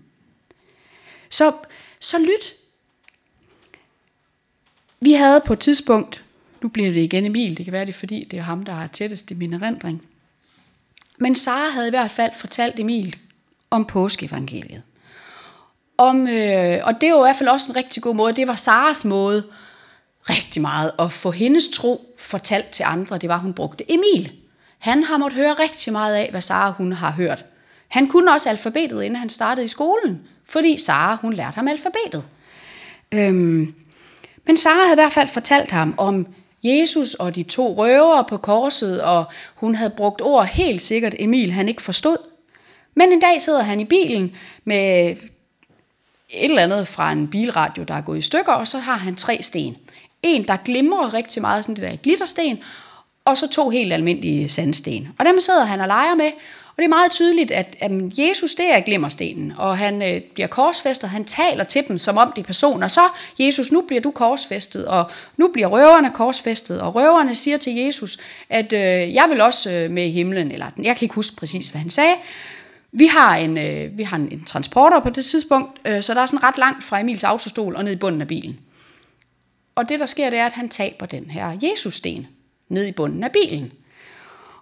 [1.30, 1.54] Så,
[2.00, 2.56] så lyt.
[5.00, 6.25] Vi havde på et tidspunkt,
[6.66, 8.88] nu bliver det igen Emil, det kan være det fordi, det er ham, der har
[8.88, 10.02] tættest i min erindring.
[11.18, 13.16] Men Sara havde i hvert fald fortalt Emil
[13.70, 14.82] om påskeevangeliet.
[15.98, 18.34] Om, øh, og det var i hvert fald også en rigtig god måde.
[18.34, 19.44] Det var Saras måde
[20.30, 23.18] rigtig meget at få hendes tro fortalt til andre.
[23.18, 24.32] Det var, hun brugte Emil.
[24.80, 27.46] Han har måttet høre rigtig meget af, hvad Sara hun har hørt.
[27.88, 32.24] Han kunne også alfabetet, inden han startede i skolen, fordi Sara hun lærte ham alfabetet.
[33.12, 33.76] Øhm,
[34.46, 36.28] men Sara havde i hvert fald fortalt ham om
[36.66, 39.26] Jesus og de to røvere på korset, og
[39.56, 42.18] hun havde brugt ord helt sikkert, Emil han ikke forstod.
[42.96, 45.16] Men en dag sidder han i bilen med
[46.30, 49.16] et eller andet fra en bilradio, der er gået i stykker, og så har han
[49.16, 49.78] tre sten.
[50.24, 52.60] En, der glimrer rigtig meget, sådan det der glittersten,
[53.26, 55.08] og så to helt almindelige sandsten.
[55.20, 56.32] Og dem sidder han og leger med,
[56.78, 60.48] og det er meget tydeligt, at, at Jesus, det er glimmerstenen, og han øh, bliver
[60.48, 62.88] korsfæstet, han taler til dem, som om de er personer.
[62.88, 63.02] Så,
[63.40, 68.18] Jesus, nu bliver du korsfæstet, og nu bliver røverne korsfæstet, og røverne siger til Jesus,
[68.50, 71.70] at øh, jeg vil også øh, med i himlen, eller jeg kan ikke huske præcis,
[71.70, 72.16] hvad han sagde.
[72.92, 76.22] Vi har en, øh, vi har en, en transporter på det tidspunkt, øh, så der
[76.22, 78.60] er sådan ret langt fra Emils autostol og ned i bunden af bilen.
[79.76, 82.28] Og det, der sker, det er, at han taber den her Jesus-sten
[82.70, 83.72] ned i bunden af bilen.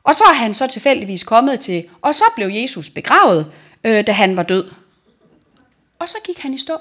[0.04, 3.52] Og så er han så tilfældigvis kommet til, og så blev Jesus begravet,
[3.84, 4.72] øh, da han var død.
[6.00, 6.78] Og så gik han i stå.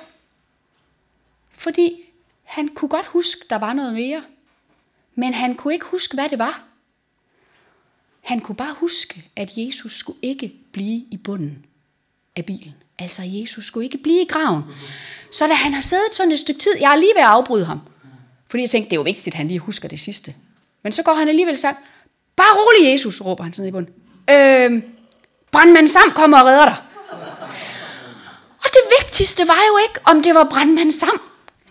[1.50, 1.92] Fordi
[2.42, 4.22] han kunne godt huske, der var noget mere.
[5.14, 6.64] Men han kunne ikke huske, hvad det var.
[8.20, 11.66] Han kunne bare huske, at Jesus skulle ikke blive i bunden
[12.36, 12.74] af bilen.
[12.98, 14.62] Altså, Jesus skulle ikke blive i graven.
[15.32, 17.64] Så da han har siddet sådan et stykke tid, jeg er lige ved at afbryde
[17.64, 17.80] ham.
[18.48, 20.34] Fordi jeg tænkte, det er jo vigtigt, at han lige husker det sidste.
[20.82, 21.78] Men så går han alligevel sagt,
[22.36, 23.94] Bare rolig, Jesus, råber han sådan i bunden.
[24.30, 24.82] Øh,
[25.52, 26.76] brandmand Sam kommer og redder dig.
[28.64, 31.20] Og det vigtigste var jo ikke, om det var brandmand Sam.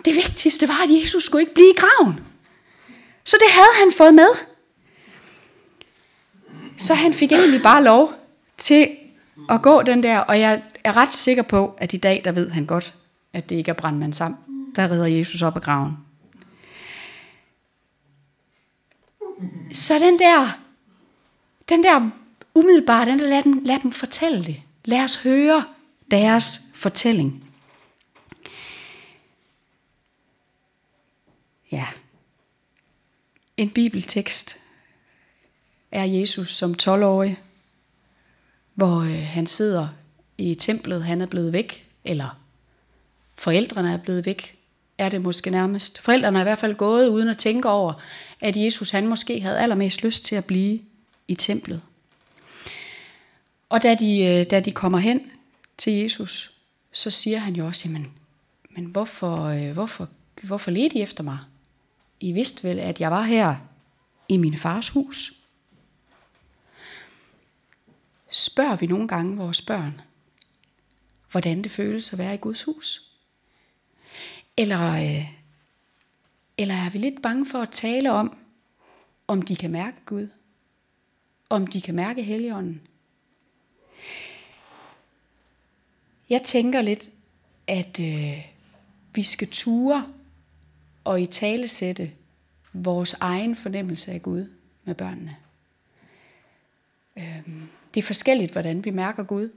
[0.05, 2.19] Det vigtigste var, at Jesus skulle ikke blive i graven.
[3.23, 4.27] Så det havde han fået med.
[6.77, 8.13] Så han fik egentlig bare lov
[8.57, 8.89] til
[9.49, 12.49] at gå den der, og jeg er ret sikker på, at i dag, der ved
[12.49, 12.95] han godt,
[13.33, 14.35] at det ikke er brandmand Sam,
[14.75, 15.97] der redder Jesus op af graven.
[19.73, 20.59] Så den der,
[21.69, 22.09] den der
[22.55, 24.61] umiddelbart, den der, lad dem, lad dem fortælle det.
[24.85, 25.65] Lad os høre
[26.11, 27.43] deres fortælling.
[31.71, 31.87] Ja.
[33.57, 34.57] En bibeltekst
[35.91, 37.39] er Jesus som 12-årig,
[38.73, 39.87] hvor øh, han sidder
[40.37, 42.39] i templet, han er blevet væk, eller
[43.35, 44.60] forældrene er blevet væk
[45.01, 46.01] er det måske nærmest.
[46.01, 47.93] Forældrene er i hvert fald gået uden at tænke over,
[48.39, 50.79] at Jesus han måske havde allermest lyst til at blive
[51.27, 51.81] i templet.
[53.69, 55.31] Og da de, øh, da de kommer hen
[55.77, 56.53] til Jesus,
[56.91, 58.11] så siger han jo også, jamen,
[58.69, 60.09] men hvorfor, øh, hvorfor,
[60.43, 61.39] hvorfor ledte I efter mig?
[62.19, 63.55] I vidste vel, at jeg var her
[64.29, 65.33] i min fars hus.
[68.31, 70.01] Spørger vi nogle gange vores børn,
[71.31, 73.10] hvordan det føles at være i Guds hus?
[74.57, 75.25] Eller, øh,
[76.57, 78.37] eller er vi lidt bange for at tale om,
[79.27, 80.27] om de kan mærke Gud?
[81.49, 82.81] Om de kan mærke Helligånden?
[86.29, 87.09] Jeg tænker lidt,
[87.67, 88.45] at øh,
[89.13, 90.13] vi skal ture
[91.03, 92.11] og i tale sætte
[92.73, 94.49] vores egen fornemmelse af Gud
[94.83, 95.35] med børnene.
[97.17, 97.41] Øh,
[97.93, 99.49] det er forskelligt, hvordan vi mærker Gud.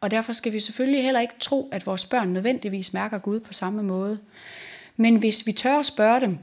[0.00, 3.52] Og derfor skal vi selvfølgelig heller ikke tro, at vores børn nødvendigvis mærker Gud på
[3.52, 4.18] samme måde.
[4.96, 6.38] Men hvis vi tør at spørge dem,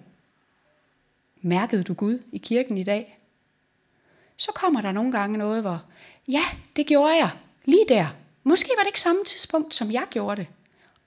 [1.42, 3.20] mærkede du Gud i kirken i dag?
[4.38, 5.84] Så kommer der nogle gange noget, hvor,
[6.28, 6.44] ja,
[6.76, 7.30] det gjorde jeg,
[7.66, 8.16] lige der.
[8.44, 10.48] Måske var det ikke samme tidspunkt, som jeg gjorde det.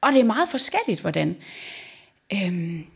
[0.01, 1.37] Og det er meget forskelligt, hvordan.
[2.33, 2.87] Øhm,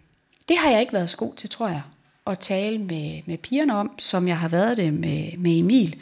[0.48, 1.82] det har jeg ikke været så god til, tror jeg,
[2.26, 6.00] at tale med, med pigerne om, som jeg har været det med, med Emil.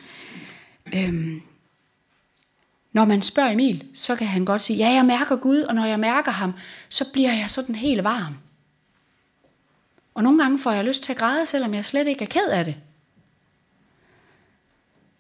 [0.95, 1.43] Øhm,
[2.93, 5.85] når man spørger Emil, så kan han godt sige, ja, jeg mærker Gud, og når
[5.85, 6.53] jeg mærker ham,
[6.89, 8.35] så bliver jeg sådan helt varm.
[10.15, 12.49] Og nogle gange får jeg lyst til at græde, selvom jeg slet ikke er ked
[12.49, 12.77] af det.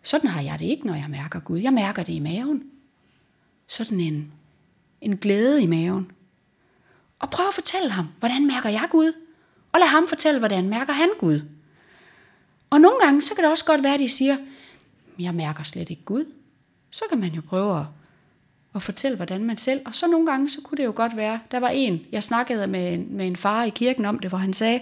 [0.03, 1.59] Sådan har jeg det ikke, når jeg mærker Gud.
[1.59, 2.63] Jeg mærker det i maven.
[3.67, 4.33] Sådan en,
[5.01, 6.11] en glæde i maven.
[7.19, 9.13] Og prøv at fortælle ham, hvordan mærker jeg Gud?
[9.73, 11.41] Og lad ham fortælle, hvordan mærker han Gud?
[12.71, 14.37] Og nogle gange, så kan det også godt være, at de siger,
[15.19, 16.25] jeg mærker slet ikke Gud.
[16.91, 17.85] Så kan man jo prøve at,
[18.75, 21.41] at fortælle, hvordan man selv, og så nogle gange, så kunne det jo godt være,
[21.51, 24.39] der var en, jeg snakkede med en, med en far i kirken om det, hvor
[24.39, 24.81] han sagde,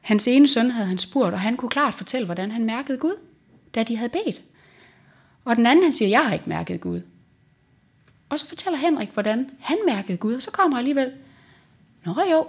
[0.00, 3.14] hans ene søn havde han spurgt, og han kunne klart fortælle, hvordan han mærkede Gud,
[3.74, 4.42] da de havde bedt.
[5.44, 7.00] Og den anden, han siger, jeg har ikke mærket Gud.
[8.28, 11.12] Og så fortæller Henrik, hvordan han mærkede Gud, og så kommer alligevel,
[12.04, 12.46] Nå jo,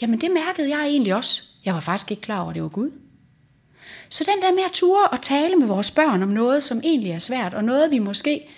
[0.00, 1.42] jamen det mærkede jeg egentlig også.
[1.64, 2.90] Jeg var faktisk ikke klar over, at det var Gud.
[4.08, 7.10] Så den der med at ture og tale med vores børn om noget, som egentlig
[7.10, 8.48] er svært, og noget vi måske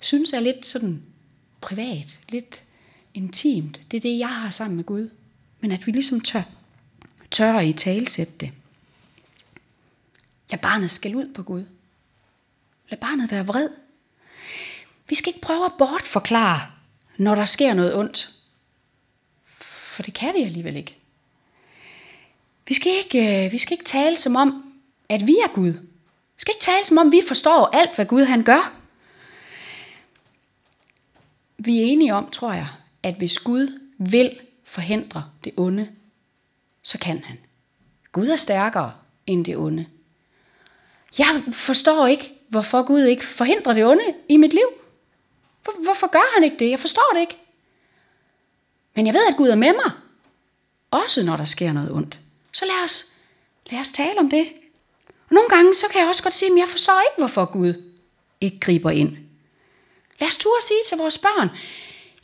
[0.00, 1.02] synes er lidt sådan
[1.60, 2.62] privat, lidt
[3.14, 5.10] intimt, det er det, jeg har sammen med Gud.
[5.60, 6.42] Men at vi ligesom tør,
[7.30, 8.52] tør at i talsætte det.
[10.50, 11.64] Lad barnet skal ud på Gud.
[12.90, 13.68] Lad barnet være vred.
[15.08, 16.60] Vi skal ikke prøve at bortforklare,
[17.16, 18.30] når der sker noget ondt.
[19.58, 20.96] For det kan vi alligevel ikke.
[22.68, 24.63] Vi skal ikke, øh, vi skal ikke tale som om,
[25.08, 25.72] at vi er Gud.
[25.72, 28.72] Vi skal ikke tale som om, vi forstår alt, hvad Gud han gør.
[31.58, 32.68] Vi er enige om, tror jeg,
[33.02, 35.88] at hvis Gud vil forhindre det onde,
[36.82, 37.38] så kan han.
[38.12, 38.92] Gud er stærkere
[39.26, 39.86] end det onde.
[41.18, 44.68] Jeg forstår ikke, hvorfor Gud ikke forhindrer det onde i mit liv.
[45.84, 46.70] Hvorfor gør han ikke det?
[46.70, 47.38] Jeg forstår det ikke.
[48.94, 49.92] Men jeg ved, at Gud er med mig.
[50.90, 52.18] Også når der sker noget ondt.
[52.52, 53.06] Så lad os,
[53.70, 54.52] lad os tale om det.
[55.28, 57.82] Og nogle gange, så kan jeg også godt sige, at jeg forstår ikke, hvorfor Gud
[58.40, 59.16] ikke griber ind.
[60.20, 61.48] Lad os turde sige til vores børn,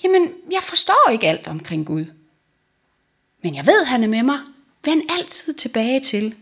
[0.04, 2.04] jamen, jeg forstår ikke alt omkring Gud.
[3.42, 4.38] Men jeg ved, han er med mig.
[4.84, 6.34] Vend altid tilbage til,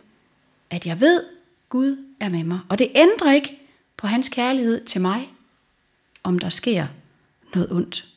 [0.71, 1.25] at jeg ved,
[1.69, 2.61] Gud er med mig.
[2.69, 3.59] Og det ændrer ikke
[3.97, 5.33] på hans kærlighed til mig,
[6.23, 6.87] om der sker
[7.55, 8.09] noget ondt.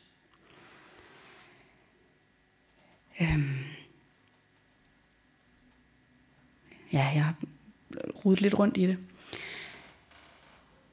[3.20, 3.58] Øhm.
[6.92, 7.34] Ja, jeg
[8.24, 8.96] rode lidt rundt i det.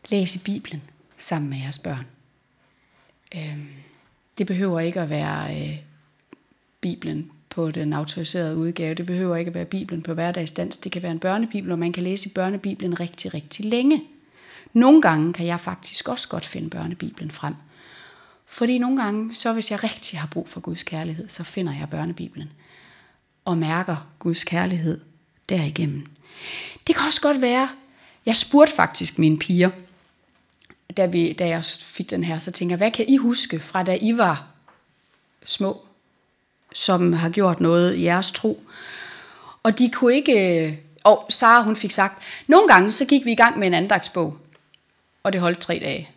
[0.10, 0.82] Læs i Bibelen
[1.18, 2.06] sammen med jeres børn.
[3.36, 3.68] Øhm,
[4.38, 5.78] det behøver ikke at være øh,
[6.82, 8.96] Bibelen på den autoriserede udgave.
[8.96, 10.78] Det behøver ikke at være Bibelen på hverdagsdans.
[10.78, 14.04] Det kan være en børnebibel, og man kan læse i børnebibelen rigtig, rigtig længe.
[14.74, 17.56] Nogle gange kan jeg faktisk også godt finde børnebibelen frem.
[18.46, 21.90] Fordi nogle gange, så hvis jeg rigtig har brug for Guds kærlighed, så finder jeg
[21.90, 22.50] børnebibelen
[23.46, 25.02] og mærker Guds kærlighed
[25.50, 26.08] derigennem.
[26.88, 27.69] Det kan også godt være,
[28.25, 29.69] jeg spurgte faktisk mine piger,
[30.97, 33.84] da, vi, da jeg fik den her, så tænker jeg, hvad kan I huske fra
[33.84, 34.47] da I var
[35.43, 35.82] små,
[36.73, 38.63] som har gjort noget i jeres tro?
[39.63, 43.36] Og de kunne ikke, og Sara hun fik sagt, nogle gange så gik vi i
[43.36, 44.38] gang med en andagsbog,
[45.23, 46.10] og det holdt tre dage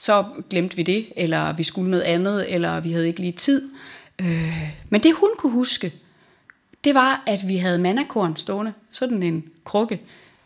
[0.00, 3.70] så glemte vi det, eller vi skulle noget andet, eller vi havde ikke lige tid.
[4.20, 5.92] Øh, men det hun kunne huske,
[6.84, 10.00] det var, at vi havde mandakorn stående, sådan en krukke,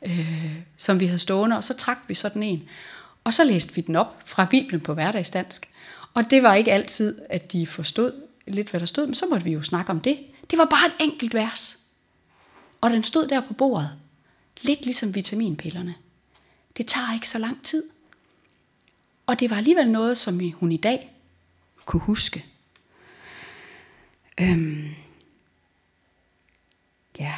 [0.07, 2.69] øh, som vi havde stående, og så trak vi sådan en.
[3.25, 5.69] Og så læste vi den op fra Bibelen på hverdagsdansk.
[6.15, 8.13] Og det var ikke altid, at de forstod
[8.47, 10.19] lidt, hvad der stod, men så måtte vi jo snakke om det.
[10.51, 11.79] Det var bare et enkelt vers.
[12.81, 13.91] Og den stod der på bordet.
[14.63, 15.95] Lidt ligesom vitaminpillerne.
[16.77, 17.83] Det tager ikke så lang tid.
[19.27, 21.13] Og det var alligevel noget, som hun i dag
[21.85, 22.45] kunne huske.
[24.41, 24.95] Øhm.
[27.19, 27.35] Ja.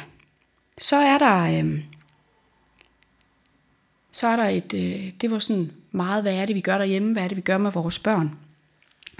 [0.77, 1.59] Så er der...
[1.59, 1.83] Øhm.
[4.11, 4.73] Så er der et...
[4.73, 7.13] Øh, det var sådan meget, hvad er det, vi gør derhjemme?
[7.13, 8.37] Hvad er det, vi gør med vores børn?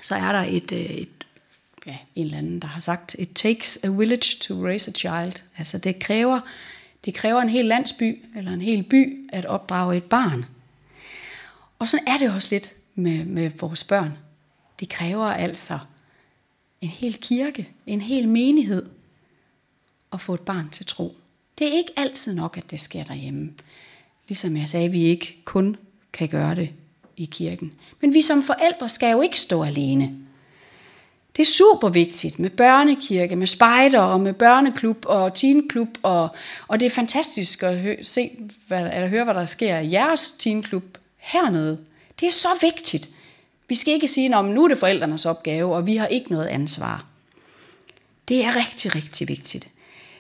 [0.01, 1.27] Så er der et, øh, et
[1.85, 5.43] ja, en eller anden, der har sagt, it takes a village to raise a child.
[5.57, 6.39] Altså det kræver,
[7.05, 10.45] det kræver en hel landsby, eller en hel by, at opdrage et barn.
[11.79, 14.17] Og sådan er det også lidt med, med vores børn.
[14.79, 15.79] Det kræver altså
[16.81, 18.85] en hel kirke, en hel menighed,
[20.13, 21.15] at få et barn til tro.
[21.57, 23.53] Det er ikke altid nok, at det sker derhjemme.
[24.27, 25.77] Ligesom jeg sagde, vi ikke kun
[26.13, 26.69] kan gøre det
[27.17, 27.73] i kirken.
[28.01, 30.15] Men vi som forældre skal jo ikke stå alene.
[31.35, 36.35] Det er super vigtigt med børnekirke, med spejder og med børneklub og teenklub, og,
[36.67, 38.31] og det er fantastisk at hø- se,
[38.67, 41.79] hvad, eller høre, hvad der sker i jeres teenklub hernede.
[42.19, 43.09] Det er så vigtigt.
[43.69, 46.47] Vi skal ikke sige, at nu er det forældrenes opgave, og vi har ikke noget
[46.47, 47.05] ansvar.
[48.27, 49.69] Det er rigtig, rigtig vigtigt.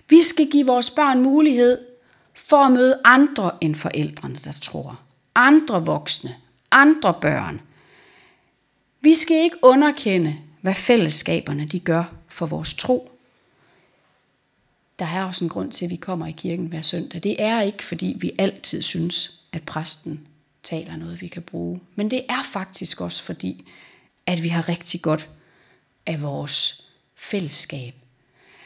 [0.09, 1.85] Vi skal give vores børn mulighed
[2.33, 4.99] for at møde andre end forældrene, der tror.
[5.35, 6.35] Andre voksne,
[6.71, 7.61] andre børn.
[9.01, 13.11] Vi skal ikke underkende, hvad fællesskaberne de gør for vores tro.
[14.99, 17.23] Der er også en grund til, at vi kommer i kirken hver søndag.
[17.23, 20.27] Det er ikke, fordi vi altid synes, at præsten
[20.63, 21.81] taler noget, vi kan bruge.
[21.95, 23.67] Men det er faktisk også fordi,
[24.25, 25.29] at vi har rigtig godt
[26.05, 26.83] af vores
[27.15, 27.93] fællesskab.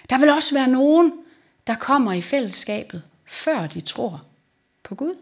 [0.09, 1.13] Der vil også være nogen,
[1.71, 4.23] der kommer i fællesskabet, før de tror
[4.83, 5.15] på Gud.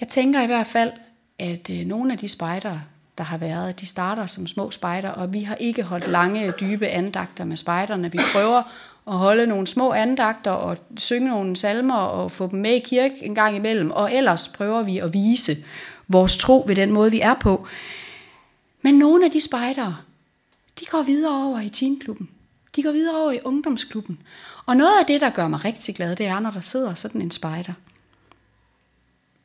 [0.00, 0.92] Jeg tænker i hvert fald,
[1.38, 2.82] at øh, nogle af de spejdere,
[3.18, 6.88] der har været, de starter som små spejder, og vi har ikke holdt lange, dybe
[6.88, 8.12] andagter med spejderne.
[8.12, 8.62] Vi prøver
[9.06, 13.24] at holde nogle små andagter og synge nogle salmer og få dem med i kirke
[13.24, 15.56] en gang imellem, og ellers prøver vi at vise
[16.08, 17.66] vores tro ved den måde, vi er på.
[18.82, 19.96] Men nogle af de spejdere,
[20.80, 22.28] de går videre over i teenklubben.
[22.80, 24.22] De går videre over i ungdomsklubben.
[24.66, 27.22] Og noget af det, der gør mig rigtig glad, det er, når der sidder sådan
[27.22, 27.72] en spejder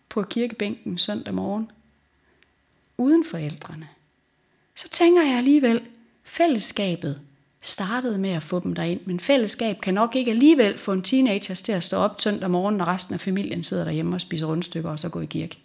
[0.10, 1.72] på kirkebænken søndag morgen,
[2.98, 3.88] uden forældrene.
[4.76, 5.82] Så tænker jeg alligevel,
[6.24, 7.22] fællesskabet
[7.62, 11.56] startede med at få dem derind, men fællesskab kan nok ikke alligevel få en teenager
[11.56, 14.90] til at stå op søndag morgen, når resten af familien sidder derhjemme og spiser rundstykker
[14.90, 15.58] og så går i kirke.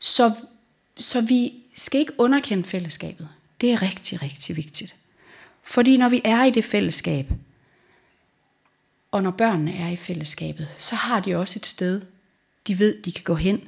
[0.00, 0.32] Så,
[0.96, 3.28] så vi skal ikke underkende fællesskabet.
[3.60, 4.94] Det er rigtig, rigtig vigtigt.
[5.68, 7.32] Fordi når vi er i det fællesskab,
[9.10, 12.02] og når børnene er i fællesskabet, så har de også et sted,
[12.66, 13.60] de ved, de kan gå hen,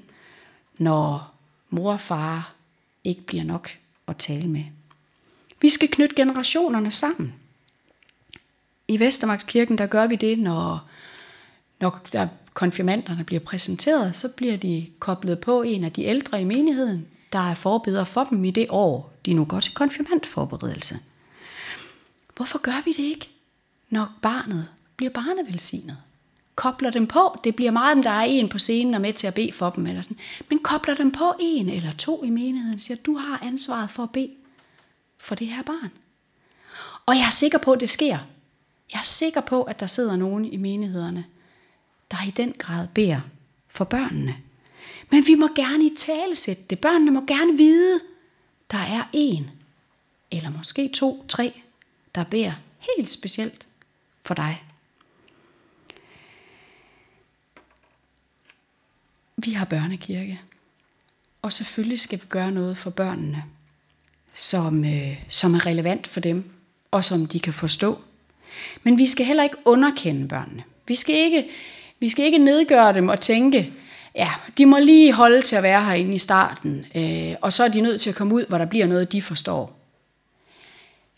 [0.79, 1.35] når
[1.71, 2.55] mor og far
[3.05, 3.71] ikke bliver nok
[4.09, 4.65] at tale med.
[5.61, 7.35] Vi skal knytte generationerne sammen.
[8.89, 10.89] I Vestermarkskirken, der gør vi det, når,
[11.81, 16.45] når der konfirmanderne bliver præsenteret, så bliver de koblet på en af de ældre i
[16.45, 20.99] menigheden, der er forbeder for dem i det år, de nu går til konfirmandforberedelse.
[22.41, 23.31] Hvorfor gør vi det ikke,
[23.91, 25.97] når barnet bliver barnevelsignet?
[26.55, 27.41] Kobler dem på.
[27.45, 29.71] Det bliver meget, om der er en på scenen og med til at bede for
[29.71, 29.87] dem.
[29.87, 30.17] Eller sådan.
[30.49, 34.03] Men kobler dem på en eller to i menigheden og siger, du har ansvaret for
[34.03, 34.31] at bede
[35.19, 35.91] for det her barn.
[37.07, 38.19] Og jeg er sikker på, at det sker.
[38.93, 41.25] Jeg er sikker på, at der sidder nogen i menighederne,
[42.11, 43.21] der i den grad beder
[43.69, 44.37] for børnene.
[45.11, 46.79] Men vi må gerne i tale sætte det.
[46.79, 48.01] Børnene må gerne vide,
[48.71, 49.51] der er en,
[50.31, 51.63] eller måske to, tre,
[52.15, 53.67] der beder helt specielt
[54.25, 54.65] for dig.
[59.37, 60.41] Vi har børnekirke,
[61.43, 63.45] og selvfølgelig skal vi gøre noget for børnene
[64.35, 66.45] som, øh, som er relevant for dem,
[66.91, 67.99] og som de kan forstå.
[68.83, 70.63] Men vi skal heller ikke underkende børnene.
[70.87, 71.49] Vi skal ikke,
[72.01, 73.73] vi skal ikke nedgøre dem og tænke,
[74.15, 77.69] ja, de må lige holde til at være herinde i starten, øh, og så er
[77.69, 79.80] de nødt til at komme ud, hvor der bliver noget, de forstår.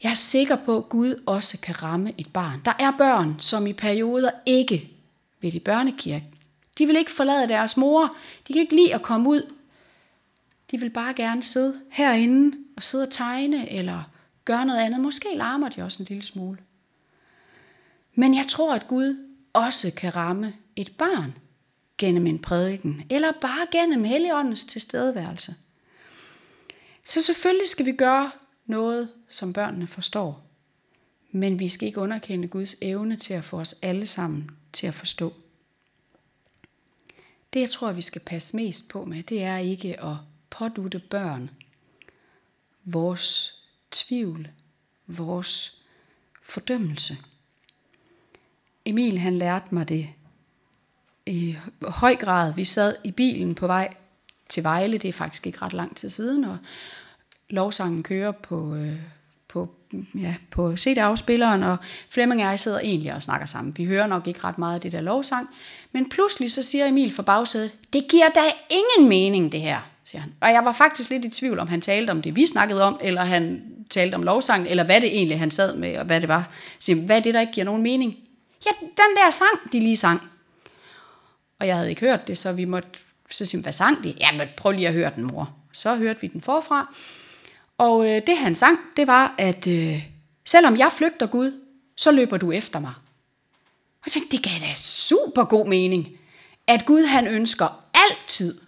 [0.03, 2.61] Jeg er sikker på, at Gud også kan ramme et barn.
[2.65, 4.91] Der er børn, som i perioder ikke
[5.41, 6.27] vil i børnekirke.
[6.79, 8.17] De vil ikke forlade deres mor.
[8.49, 9.55] De kan ikke lide at komme ud.
[10.71, 14.03] De vil bare gerne sidde herinde og sidde og tegne, eller
[14.45, 15.01] gøre noget andet.
[15.01, 16.59] Måske larmer de også en lille smule.
[18.15, 21.35] Men jeg tror, at Gud også kan ramme et barn
[21.99, 25.55] gennem en prædiken, eller bare gennem Helligåndens tilstedeværelse.
[27.05, 28.31] Så selvfølgelig skal vi gøre
[28.73, 30.47] noget, som børnene forstår.
[31.31, 34.95] Men vi skal ikke underkende Guds evne til at få os alle sammen til at
[34.95, 35.35] forstå.
[37.53, 40.17] Det jeg tror, vi skal passe mest på med, det er ikke at
[40.51, 41.51] pådutte børn
[42.85, 43.59] vores
[43.91, 44.49] tvivl,
[45.07, 45.83] vores
[46.43, 47.17] fordømmelse.
[48.85, 50.09] Emil han lærte mig det
[51.27, 52.55] i høj grad.
[52.55, 53.95] Vi sad i bilen på vej
[54.49, 56.59] til Vejle, det er faktisk ikke ret lang tid siden, og
[57.53, 58.93] lovsangen kører på, øh,
[59.49, 59.69] på,
[60.15, 61.77] ja, på CD-afspilleren, og
[62.11, 63.77] Flemming og jeg sidder egentlig og snakker sammen.
[63.77, 65.49] Vi hører nok ikke ret meget af det der lovsang,
[65.93, 68.41] men pludselig så siger Emil fra bagsædet, det giver da
[68.71, 70.33] ingen mening det her, siger han.
[70.41, 72.99] Og jeg var faktisk lidt i tvivl, om han talte om det, vi snakkede om,
[73.01, 76.29] eller han talte om lovsangen, eller hvad det egentlig han sad med, og hvad det
[76.29, 76.51] var.
[76.79, 78.17] Så, hvad er det, der ikke giver nogen mening?
[78.67, 80.23] Ja, den der sang, de lige sang.
[81.59, 82.89] Og jeg havde ikke hørt det, så vi måtte
[83.31, 84.17] så sige, hvad sang det?
[84.21, 85.55] Ja, men prøv lige at høre den, mor.
[85.73, 86.95] Så hørte vi den forfra.
[87.83, 90.03] Og øh, det han sang, det var, at øh,
[90.45, 91.61] selvom jeg flygter Gud,
[91.97, 92.93] så løber du efter mig.
[94.01, 96.09] Og jeg tænkte, det gav da super god mening,
[96.67, 98.61] at Gud han ønsker altid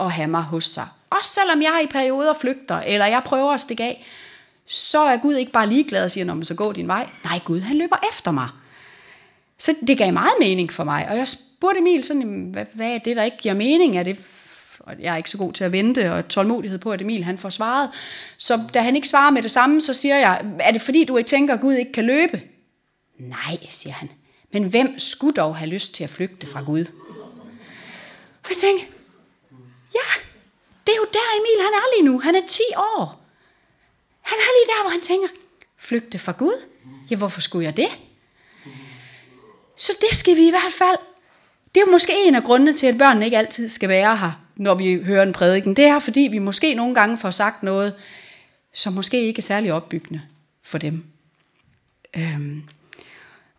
[0.00, 0.86] at have mig hos sig.
[1.10, 4.06] Også selvom jeg i perioder flygter, eller jeg prøver at stikke af,
[4.66, 7.08] så er Gud ikke bare ligeglad og siger, når man så går din vej.
[7.24, 8.48] Nej, Gud han løber efter mig.
[9.58, 11.08] Så det gav meget mening for mig.
[11.08, 13.96] Og jeg spurgte Emil, sådan, hvad, hvad er det, der ikke giver mening?
[13.96, 14.18] Er det
[14.82, 17.38] og jeg er ikke så god til at vente, og tålmodighed på, at Emil han
[17.38, 17.90] får svaret.
[18.36, 21.16] Så da han ikke svarer med det samme, så siger jeg, er det fordi, du
[21.16, 22.42] ikke tænker, at Gud ikke kan løbe?
[23.18, 24.10] Nej, siger han.
[24.52, 26.84] Men hvem skulle dog have lyst til at flygte fra Gud?
[28.44, 28.84] Og jeg tænker,
[29.94, 30.08] ja,
[30.86, 32.20] det er jo der Emil han er lige nu.
[32.20, 33.24] Han er 10 år.
[34.20, 35.28] Han er lige der, hvor han tænker,
[35.78, 36.66] flygte fra Gud?
[37.10, 37.98] Ja, hvorfor skulle jeg det?
[39.76, 40.96] Så det skal vi i hvert fald.
[41.74, 44.41] Det er jo måske en af grundene til, at børnene ikke altid skal være her,
[44.62, 45.76] når vi hører en prædiken.
[45.76, 47.94] Det er, fordi vi måske nogle gange får sagt noget,
[48.74, 50.22] som måske ikke er særlig opbyggende
[50.62, 51.04] for dem.
[52.16, 52.62] Øhm.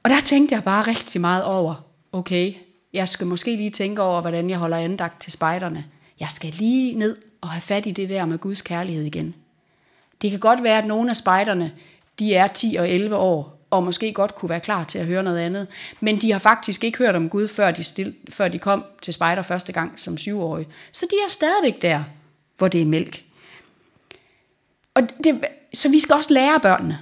[0.04, 2.54] Og der tænkte jeg bare rigtig meget over, okay,
[2.94, 5.86] jeg skal måske lige tænke over, hvordan jeg holder andagt til spejderne.
[6.20, 9.36] Jeg skal lige ned og have fat i det der med Guds kærlighed igen.
[10.22, 11.72] Det kan godt være, at nogle af spejderne,
[12.20, 15.24] de er 10 og 11 år, og måske godt kunne være klar til at høre
[15.24, 15.68] noget andet.
[16.00, 19.14] Men de har faktisk ikke hørt om Gud, før de, stil, før de kom til
[19.14, 20.68] spejder første gang som syvårige.
[20.92, 22.04] Så de er stadigvæk der,
[22.58, 23.24] hvor det er mælk.
[24.94, 27.00] Og det, så vi skal også lære børnene.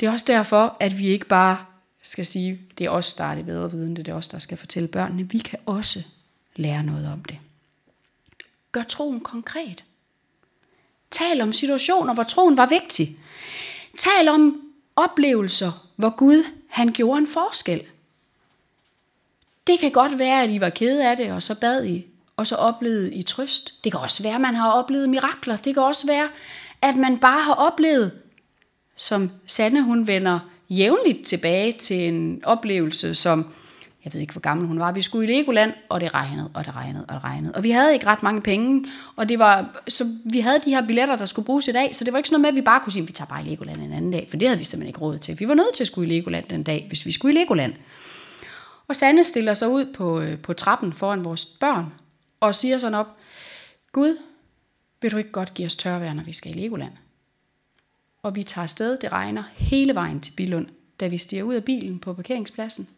[0.00, 1.58] Det er også derfor, at vi ikke bare
[2.02, 4.58] skal sige, det er os, der er det bedre vidende, det er os, der skal
[4.58, 5.30] fortælle børnene.
[5.30, 6.02] Vi kan også
[6.56, 7.38] lære noget om det.
[8.72, 9.84] Gør troen konkret.
[11.10, 13.18] Tal om situationer, hvor troen var vigtig.
[13.98, 14.67] Tal om
[14.98, 17.82] oplevelser, hvor Gud han gjorde en forskel.
[19.66, 22.46] Det kan godt være, at I var kede af det, og så bad I, og
[22.46, 23.84] så oplevede I trøst.
[23.84, 25.56] Det kan også være, at man har oplevet mirakler.
[25.56, 26.28] Det kan også være,
[26.82, 28.12] at man bare har oplevet,
[28.96, 30.38] som Sanne hun vender
[30.70, 33.46] jævnligt tilbage til en oplevelse, som
[34.04, 36.64] jeg ved ikke, hvor gammel hun var, vi skulle i Legoland, og det regnede, og
[36.64, 37.54] det regnede, og det regnede.
[37.54, 38.84] Og vi havde ikke ret mange penge,
[39.16, 42.04] og det var, så vi havde de her billetter, der skulle bruges i dag, så
[42.04, 43.42] det var ikke sådan noget med, at vi bare kunne sige, at vi tager bare
[43.42, 45.40] i Legoland en anden dag, for det havde vi simpelthen ikke råd til.
[45.40, 47.72] Vi var nødt til at skulle i Legoland den dag, hvis vi skulle i Legoland.
[48.88, 51.92] Og Sanne stiller sig ud på, øh, på trappen foran vores børn,
[52.40, 53.16] og siger sådan op,
[53.92, 54.18] Gud,
[55.02, 56.92] vil du ikke godt give os tørvejr, når vi skal i Legoland?
[58.22, 60.66] Og vi tager afsted, det regner hele vejen til Bilund,
[61.00, 62.88] da vi stiger ud af bilen på parkeringspladsen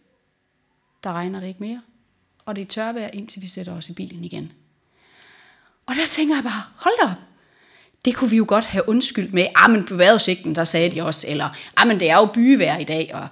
[1.04, 1.82] der regner det ikke mere.
[2.44, 4.52] Og det er tørvejr, indtil vi sætter os i bilen igen.
[5.86, 7.30] Og der tænker jeg bare, hold da op.
[8.04, 9.46] Det kunne vi jo godt have undskyldt med.
[9.54, 11.26] Ah, men på vejrudsigten, der sagde de også.
[11.28, 13.10] Eller, ah, men det er jo byvejr i dag.
[13.14, 13.28] Og...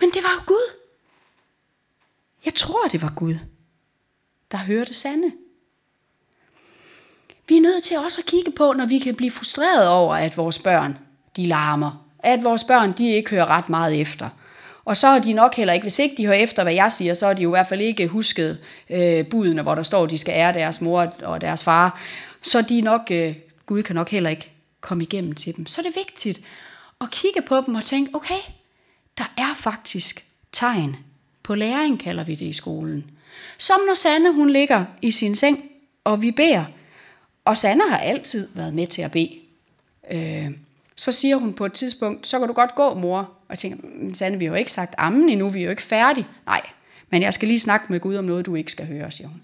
[0.00, 0.76] Men det var jo Gud.
[2.44, 3.34] Jeg tror, det var Gud,
[4.50, 5.32] der hørte sande.
[7.48, 10.36] Vi er nødt til også at kigge på, når vi kan blive frustreret over, at
[10.36, 10.98] vores børn,
[11.36, 12.06] de larmer.
[12.18, 14.28] At vores børn, de ikke hører ret meget efter.
[14.84, 17.14] Og så har de nok heller ikke, hvis ikke de hører efter, hvad jeg siger,
[17.14, 18.58] så har de jo i hvert fald ikke husket
[18.90, 22.00] øh, budene, hvor der står, at de skal ære deres mor og deres far.
[22.42, 23.34] Så de nok, øh,
[23.66, 25.66] Gud kan nok heller ikke komme igennem til dem.
[25.66, 26.40] Så er det vigtigt
[27.00, 28.40] at kigge på dem og tænke, okay,
[29.18, 30.96] der er faktisk tegn
[31.42, 33.10] på læring, kalder vi det i skolen.
[33.58, 35.70] Som når Sanne, hun ligger i sin seng,
[36.04, 36.64] og vi beder.
[37.44, 39.40] Og Sanne har altid været med til at bede.
[40.10, 40.50] Øh,
[40.96, 43.18] så siger hun på et tidspunkt, så kan du godt gå, mor.
[43.18, 45.82] Og jeg tænker, Sande, vi har jo ikke sagt ammen endnu, vi er jo ikke
[45.82, 46.26] færdige.
[46.46, 46.60] Nej,
[47.10, 49.42] men jeg skal lige snakke med Gud om noget, du ikke skal høre, siger hun.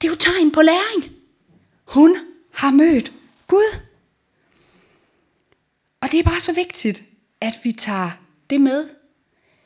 [0.00, 1.12] Det er jo tegn på læring.
[1.84, 2.16] Hun
[2.50, 3.12] har mødt
[3.46, 3.78] Gud.
[6.00, 7.02] Og det er bare så vigtigt,
[7.40, 8.10] at vi tager
[8.50, 8.88] det med.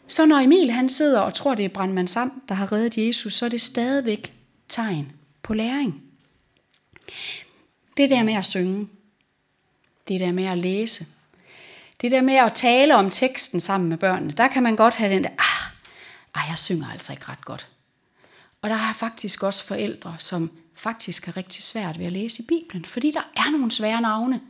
[0.07, 3.35] Så når Emil han sidder og tror, det er Brandmand Sam, der har reddet Jesus,
[3.35, 4.35] så er det stadigvæk
[4.69, 5.13] tegn
[5.43, 6.03] på læring.
[7.97, 8.89] Det der med at synge,
[10.09, 11.07] det der med at læse.
[12.01, 15.15] Det der med at tale om teksten sammen med børnene, der kan man godt have
[15.15, 15.73] den der, ah,
[16.35, 17.69] ej, jeg synger altså ikke ret godt.
[18.63, 22.47] Og der er faktisk også forældre, som faktisk har rigtig svært ved at læse i
[22.47, 24.41] Bibelen, fordi der er nogle svære navne,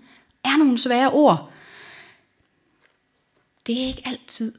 [0.45, 1.53] er nogle svære ord.
[3.67, 4.53] det er ikke altid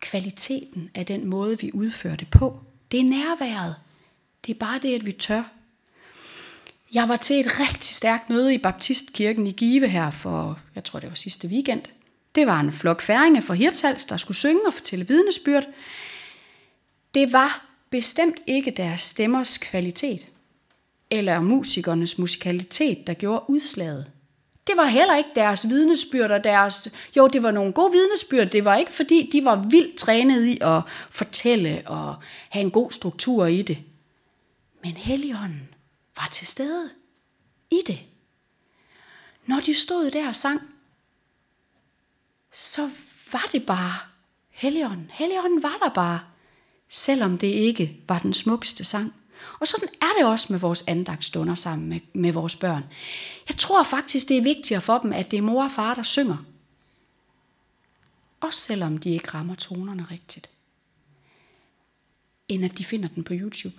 [0.00, 2.60] kvaliteten af den måde, vi udfører det på.
[2.90, 3.76] Det er nærværet.
[4.46, 5.42] Det er bare det, at vi tør.
[6.94, 11.00] Jeg var til et rigtig stærkt møde i Baptistkirken i Give her for, jeg tror
[11.00, 11.82] det var sidste weekend.
[12.34, 15.66] Det var en flok færinger fra Hirtals, der skulle synge og fortælle vidnesbyrd.
[17.14, 20.26] Det var bestemt ikke deres stemmers kvalitet,
[21.10, 24.10] eller musikernes musikalitet, der gjorde udslaget.
[24.66, 26.88] Det var heller ikke deres vidnesbyrd og deres...
[27.16, 28.48] Jo, det var nogle gode vidnesbyrd.
[28.48, 32.16] Det var ikke, fordi de var vildt trænet i at fortælle og
[32.48, 33.78] have en god struktur i det.
[34.82, 35.68] Men Helligånden
[36.16, 36.90] var til stede
[37.70, 38.00] i det.
[39.46, 40.60] Når de stod der og sang,
[42.50, 42.90] så
[43.32, 44.10] var det bare
[44.60, 45.10] Helligånden.
[45.12, 46.20] Helligånden var der bare,
[46.88, 49.14] selvom det ikke var den smukkeste sang.
[49.60, 52.84] Og sådan er det også med vores andagtstunder sammen med, med vores børn.
[53.48, 56.02] Jeg tror faktisk, det er vigtigere for dem, at det er mor og far, der
[56.02, 56.36] synger.
[58.40, 60.50] Også selvom de ikke rammer tonerne rigtigt.
[62.48, 63.76] End at de finder den på YouTube.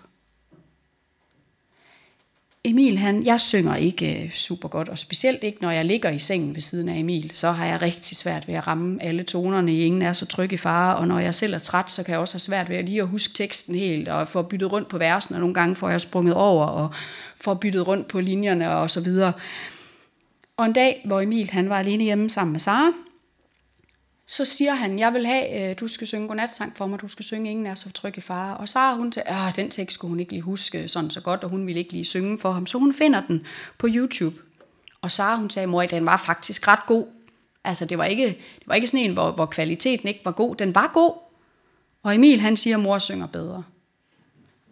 [2.64, 6.20] Emil, han, jeg synger ikke øh, super godt, og specielt ikke, når jeg ligger i
[6.20, 9.76] sengen ved siden af Emil, så har jeg rigtig svært ved at ramme alle tonerne.
[9.76, 12.20] Ingen er så tryg i fare, og når jeg selv er træt, så kan jeg
[12.20, 14.98] også have svært ved at lige at huske teksten helt, og få byttet rundt på
[14.98, 16.90] versene, og nogle gange får jeg sprunget over, og
[17.42, 19.34] får byttet rundt på linjerne og så videre.
[20.58, 22.92] Og en dag, hvor Emil han var alene hjemme sammen med Sara,
[24.32, 27.26] så siger han, jeg vil have, øh, du skal synge godnatsang for mig, du skal
[27.26, 28.58] synge Ingen er så tryg i fare.
[28.58, 31.44] Og Sara, hun til, at den tekst skulle hun ikke lige huske sådan så godt,
[31.44, 32.66] og hun ville ikke lige synge for ham.
[32.66, 33.46] Så hun finder den
[33.78, 34.36] på YouTube.
[35.02, 37.08] Og Sara, hun sagde, mor, den var faktisk ret god.
[37.64, 40.56] Altså, det var ikke, det var ikke sådan en, hvor, hvor kvaliteten ikke var god.
[40.56, 41.14] Den var god.
[42.04, 43.64] Og Emil, han siger, mor synger bedre.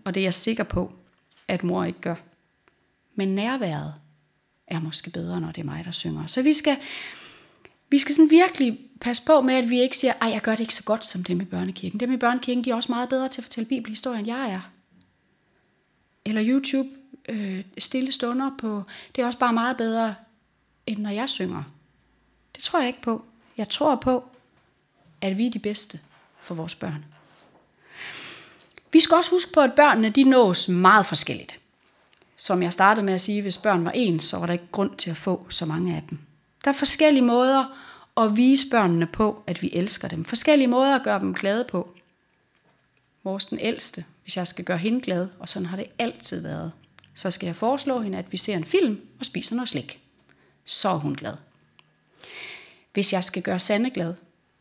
[0.05, 0.91] Og det er jeg sikker på,
[1.47, 2.15] at mor ikke gør.
[3.15, 3.93] Men nærværet
[4.67, 6.25] er måske bedre, når det er mig, der synger.
[6.25, 6.77] Så vi skal,
[7.89, 10.59] vi skal sådan virkelig passe på med, at vi ikke siger, at jeg gør det
[10.59, 11.99] ikke så godt som dem i børnekirken.
[11.99, 14.61] Dem i børnekirken, de er også meget bedre til at fortælle bibelhistorien, end jeg er.
[16.25, 16.89] Eller YouTube,
[17.29, 18.83] øh, stille stunder på,
[19.15, 20.15] det er også bare meget bedre,
[20.87, 21.63] end når jeg synger.
[22.55, 23.25] Det tror jeg ikke på.
[23.57, 24.23] Jeg tror på,
[25.21, 25.99] at vi er de bedste
[26.41, 27.05] for vores børn.
[28.93, 31.59] Vi skal også huske på, at børnene de nås meget forskelligt.
[32.35, 34.97] Som jeg startede med at sige, hvis børn var en, så var der ikke grund
[34.97, 36.19] til at få så mange af dem.
[36.63, 37.65] Der er forskellige måder
[38.17, 40.25] at vise børnene på, at vi elsker dem.
[40.25, 41.95] Forskellige måder at gøre dem glade på.
[43.23, 46.71] Vores den ældste, hvis jeg skal gøre hende glad, og sådan har det altid været,
[47.15, 49.99] så skal jeg foreslå hende, at vi ser en film og spiser noget slik.
[50.65, 51.33] Så er hun glad.
[52.93, 54.13] Hvis jeg skal gøre Sande glad,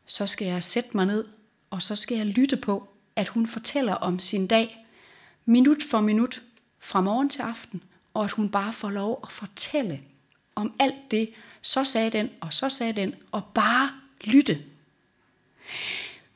[0.06, 1.24] så skal jeg sætte mig ned,
[1.70, 4.86] og så skal jeg lytte på, at hun fortæller om sin dag,
[5.44, 6.42] minut for minut,
[6.80, 7.82] fra morgen til aften,
[8.14, 10.00] og at hun bare får lov at fortælle
[10.58, 11.30] om alt det,
[11.62, 13.90] så sagde den, og så sagde den, og bare
[14.24, 14.58] lytte.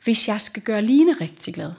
[0.05, 1.73] Hvis jeg skal gøre Line rigtig glad,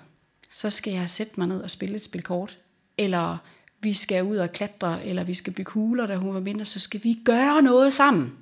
[0.50, 2.58] så skal jeg sætte mig ned og spille et spil kort.
[2.98, 3.38] Eller
[3.80, 6.80] vi skal ud og klatre, eller vi skal bygge huler, da hun var mindre, så
[6.80, 8.38] skal vi gøre noget sammen.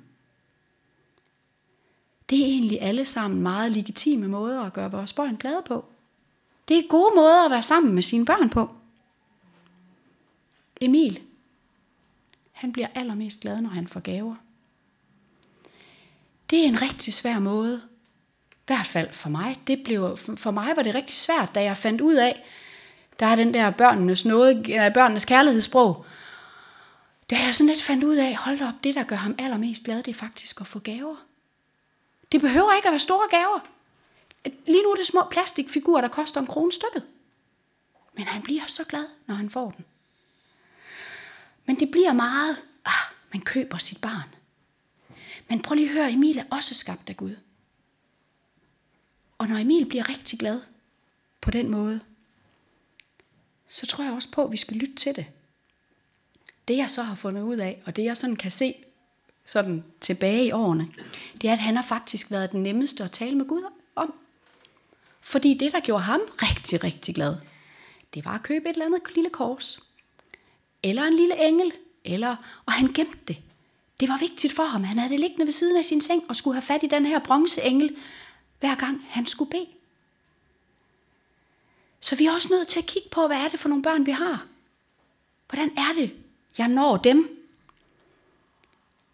[2.30, 5.84] Det er egentlig alle sammen meget legitime måder at gøre vores børn glade på.
[6.68, 8.70] Det er gode måder at være sammen med sine børn på.
[10.80, 11.20] Emil,
[12.62, 14.34] han bliver allermest glad, når han får gaver.
[16.50, 17.82] Det er en rigtig svær måde.
[18.52, 19.60] I hvert fald for mig.
[19.66, 22.44] Det blev, for mig var det rigtig svært, da jeg fandt ud af,
[23.20, 26.04] der er den der børnenes, noget, øh, børnenes kærlighedssprog.
[27.30, 30.02] Da jeg sådan lidt fandt ud af, hold op, det der gør ham allermest glad,
[30.02, 31.16] det er faktisk at få gaver.
[32.32, 33.60] Det behøver ikke at være store gaver.
[34.44, 37.02] Lige nu er det små plastikfigurer, der koster en krone stykket.
[38.16, 39.84] Men han bliver så glad, når han får den.
[41.66, 44.28] Men det bliver meget, ah, man køber sit barn.
[45.48, 47.36] Men prøv lige at høre, Emil er også skabt af Gud.
[49.38, 50.60] Og når Emil bliver rigtig glad
[51.40, 52.00] på den måde,
[53.68, 55.26] så tror jeg også på, at vi skal lytte til det.
[56.68, 58.74] Det jeg så har fundet ud af, og det jeg sådan kan se
[59.44, 60.88] sådan tilbage i årene,
[61.40, 63.62] det er, at han har faktisk været den nemmeste at tale med Gud
[63.96, 64.14] om.
[65.20, 67.36] Fordi det, der gjorde ham rigtig, rigtig glad,
[68.14, 69.80] det var at købe et eller andet lille kors.
[70.82, 71.72] Eller en lille engel.
[72.04, 73.36] Eller, og han gemte det.
[74.00, 74.84] Det var vigtigt for ham.
[74.84, 77.06] Han havde det liggende ved siden af sin seng og skulle have fat i den
[77.06, 77.96] her bronzeengel,
[78.60, 79.66] hver gang han skulle bede.
[82.00, 84.06] Så vi er også nødt til at kigge på, hvad er det for nogle børn,
[84.06, 84.46] vi har.
[85.48, 86.14] Hvordan er det,
[86.58, 87.38] jeg når dem?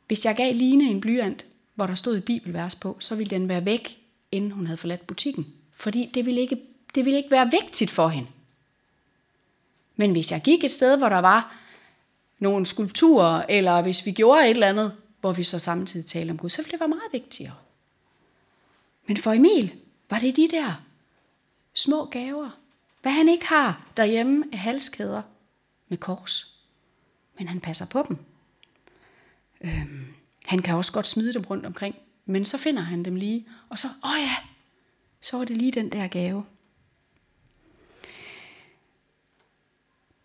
[0.07, 1.45] Hvis jeg gav Line en blyant,
[1.75, 3.99] hvor der stod et bibelvers på, så ville den være væk,
[4.33, 5.47] inden hun havde forladt butikken.
[5.73, 6.61] Fordi det ville ikke,
[6.95, 8.29] det ville ikke være vigtigt for hende.
[9.99, 11.57] Men hvis jeg gik et sted, hvor der var
[12.39, 16.39] nogle skulpturer, eller hvis vi gjorde et eller andet, hvor vi så samtidig talte om
[16.39, 17.55] Gud, så ville det være meget vigtigere.
[19.07, 19.75] Men for Emil
[20.11, 20.83] var det de der
[21.75, 22.51] små gaver.
[23.03, 25.23] Hvad han ikke har derhjemme af halskæder
[25.89, 26.55] med kors.
[27.39, 28.17] Men han passer på dem.
[29.61, 30.07] Øhm,
[30.45, 31.97] han kan også godt smide dem rundt omkring.
[32.27, 33.47] Men så finder han dem lige.
[33.69, 34.37] Og så, åh ja,
[35.21, 36.45] så var det lige den der gave.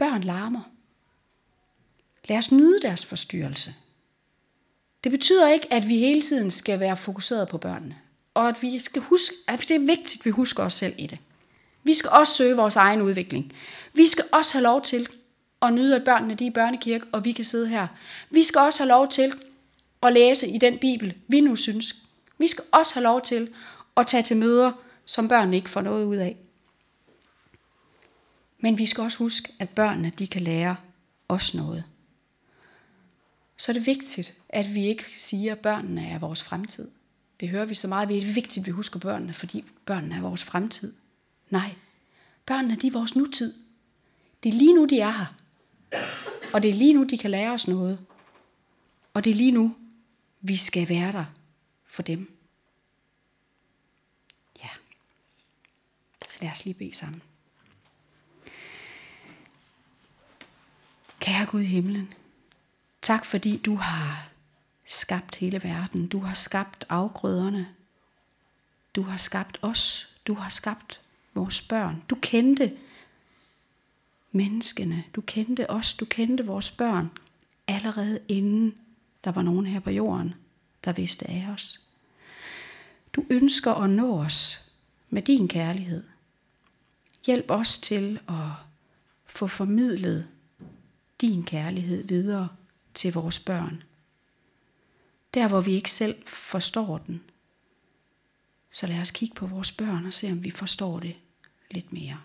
[0.04, 0.62] Børn larmer.
[2.30, 3.74] Lad os nyde deres forstyrrelse.
[5.04, 7.96] Det betyder ikke, at vi hele tiden skal være fokuseret på børnene.
[8.34, 11.08] Og at vi skal huske, at det er vigtigt, at vi husker os selv i
[11.08, 11.18] det.
[11.84, 13.54] Vi skal også søge vores egen udvikling.
[13.94, 15.08] Vi skal også have lov til
[15.62, 17.88] at nyde, at børnene de er i børnekirke, og vi kan sidde her.
[18.30, 19.34] Vi skal også have lov til
[20.04, 21.96] at læse i den bibel, vi nu synes.
[22.38, 23.54] Vi skal også have lov til
[23.98, 24.72] at tage til møder,
[25.06, 26.38] som børnene ikke får noget ud af.
[28.64, 30.76] Men vi skal også huske, at børnene de kan lære
[31.30, 31.84] os noget.
[33.58, 36.92] Så er det vigtigt, at vi ikke siger, at børnene er vores fremtid.
[37.40, 38.10] Det hører vi så meget.
[38.10, 40.94] Det er vigtigt, at vi husker børnene, fordi børnene er vores fremtid.
[41.50, 41.76] Nej,
[42.46, 43.54] børnene de er vores nutid.
[44.44, 45.36] Det er lige nu, de er her.
[46.54, 48.00] Og det er lige nu, de kan lære os noget.
[49.14, 49.76] Og det er lige nu,
[50.42, 51.26] vi skal være der
[51.86, 52.38] for dem.
[54.64, 54.70] Ja.
[56.42, 57.22] Lad os lige bede sammen.
[61.24, 62.14] Kære Gud i himlen,
[63.02, 64.30] tak fordi du har
[64.88, 66.08] skabt hele verden.
[66.08, 67.68] Du har skabt afgrøderne.
[68.96, 70.10] Du har skabt os.
[70.28, 71.02] Du har skabt
[71.34, 72.04] vores børn.
[72.10, 72.78] Du kendte
[74.32, 75.04] menneskene.
[75.16, 75.94] Du kendte os.
[75.94, 77.12] Du kendte vores børn
[77.68, 78.76] allerede inden
[79.24, 80.36] der var nogen her på jorden,
[80.86, 81.82] der vidste af os.
[83.14, 84.72] Du ønsker at nå os
[85.10, 86.04] med din kærlighed.
[87.26, 88.50] Hjælp os til at
[89.26, 90.28] få formidlet
[91.28, 92.50] din kærlighed videre
[92.94, 93.84] til vores børn.
[95.34, 97.22] Der hvor vi ikke selv forstår den.
[98.72, 101.16] Så lad os kigge på vores børn og se om vi forstår det
[101.72, 102.22] lidt mere.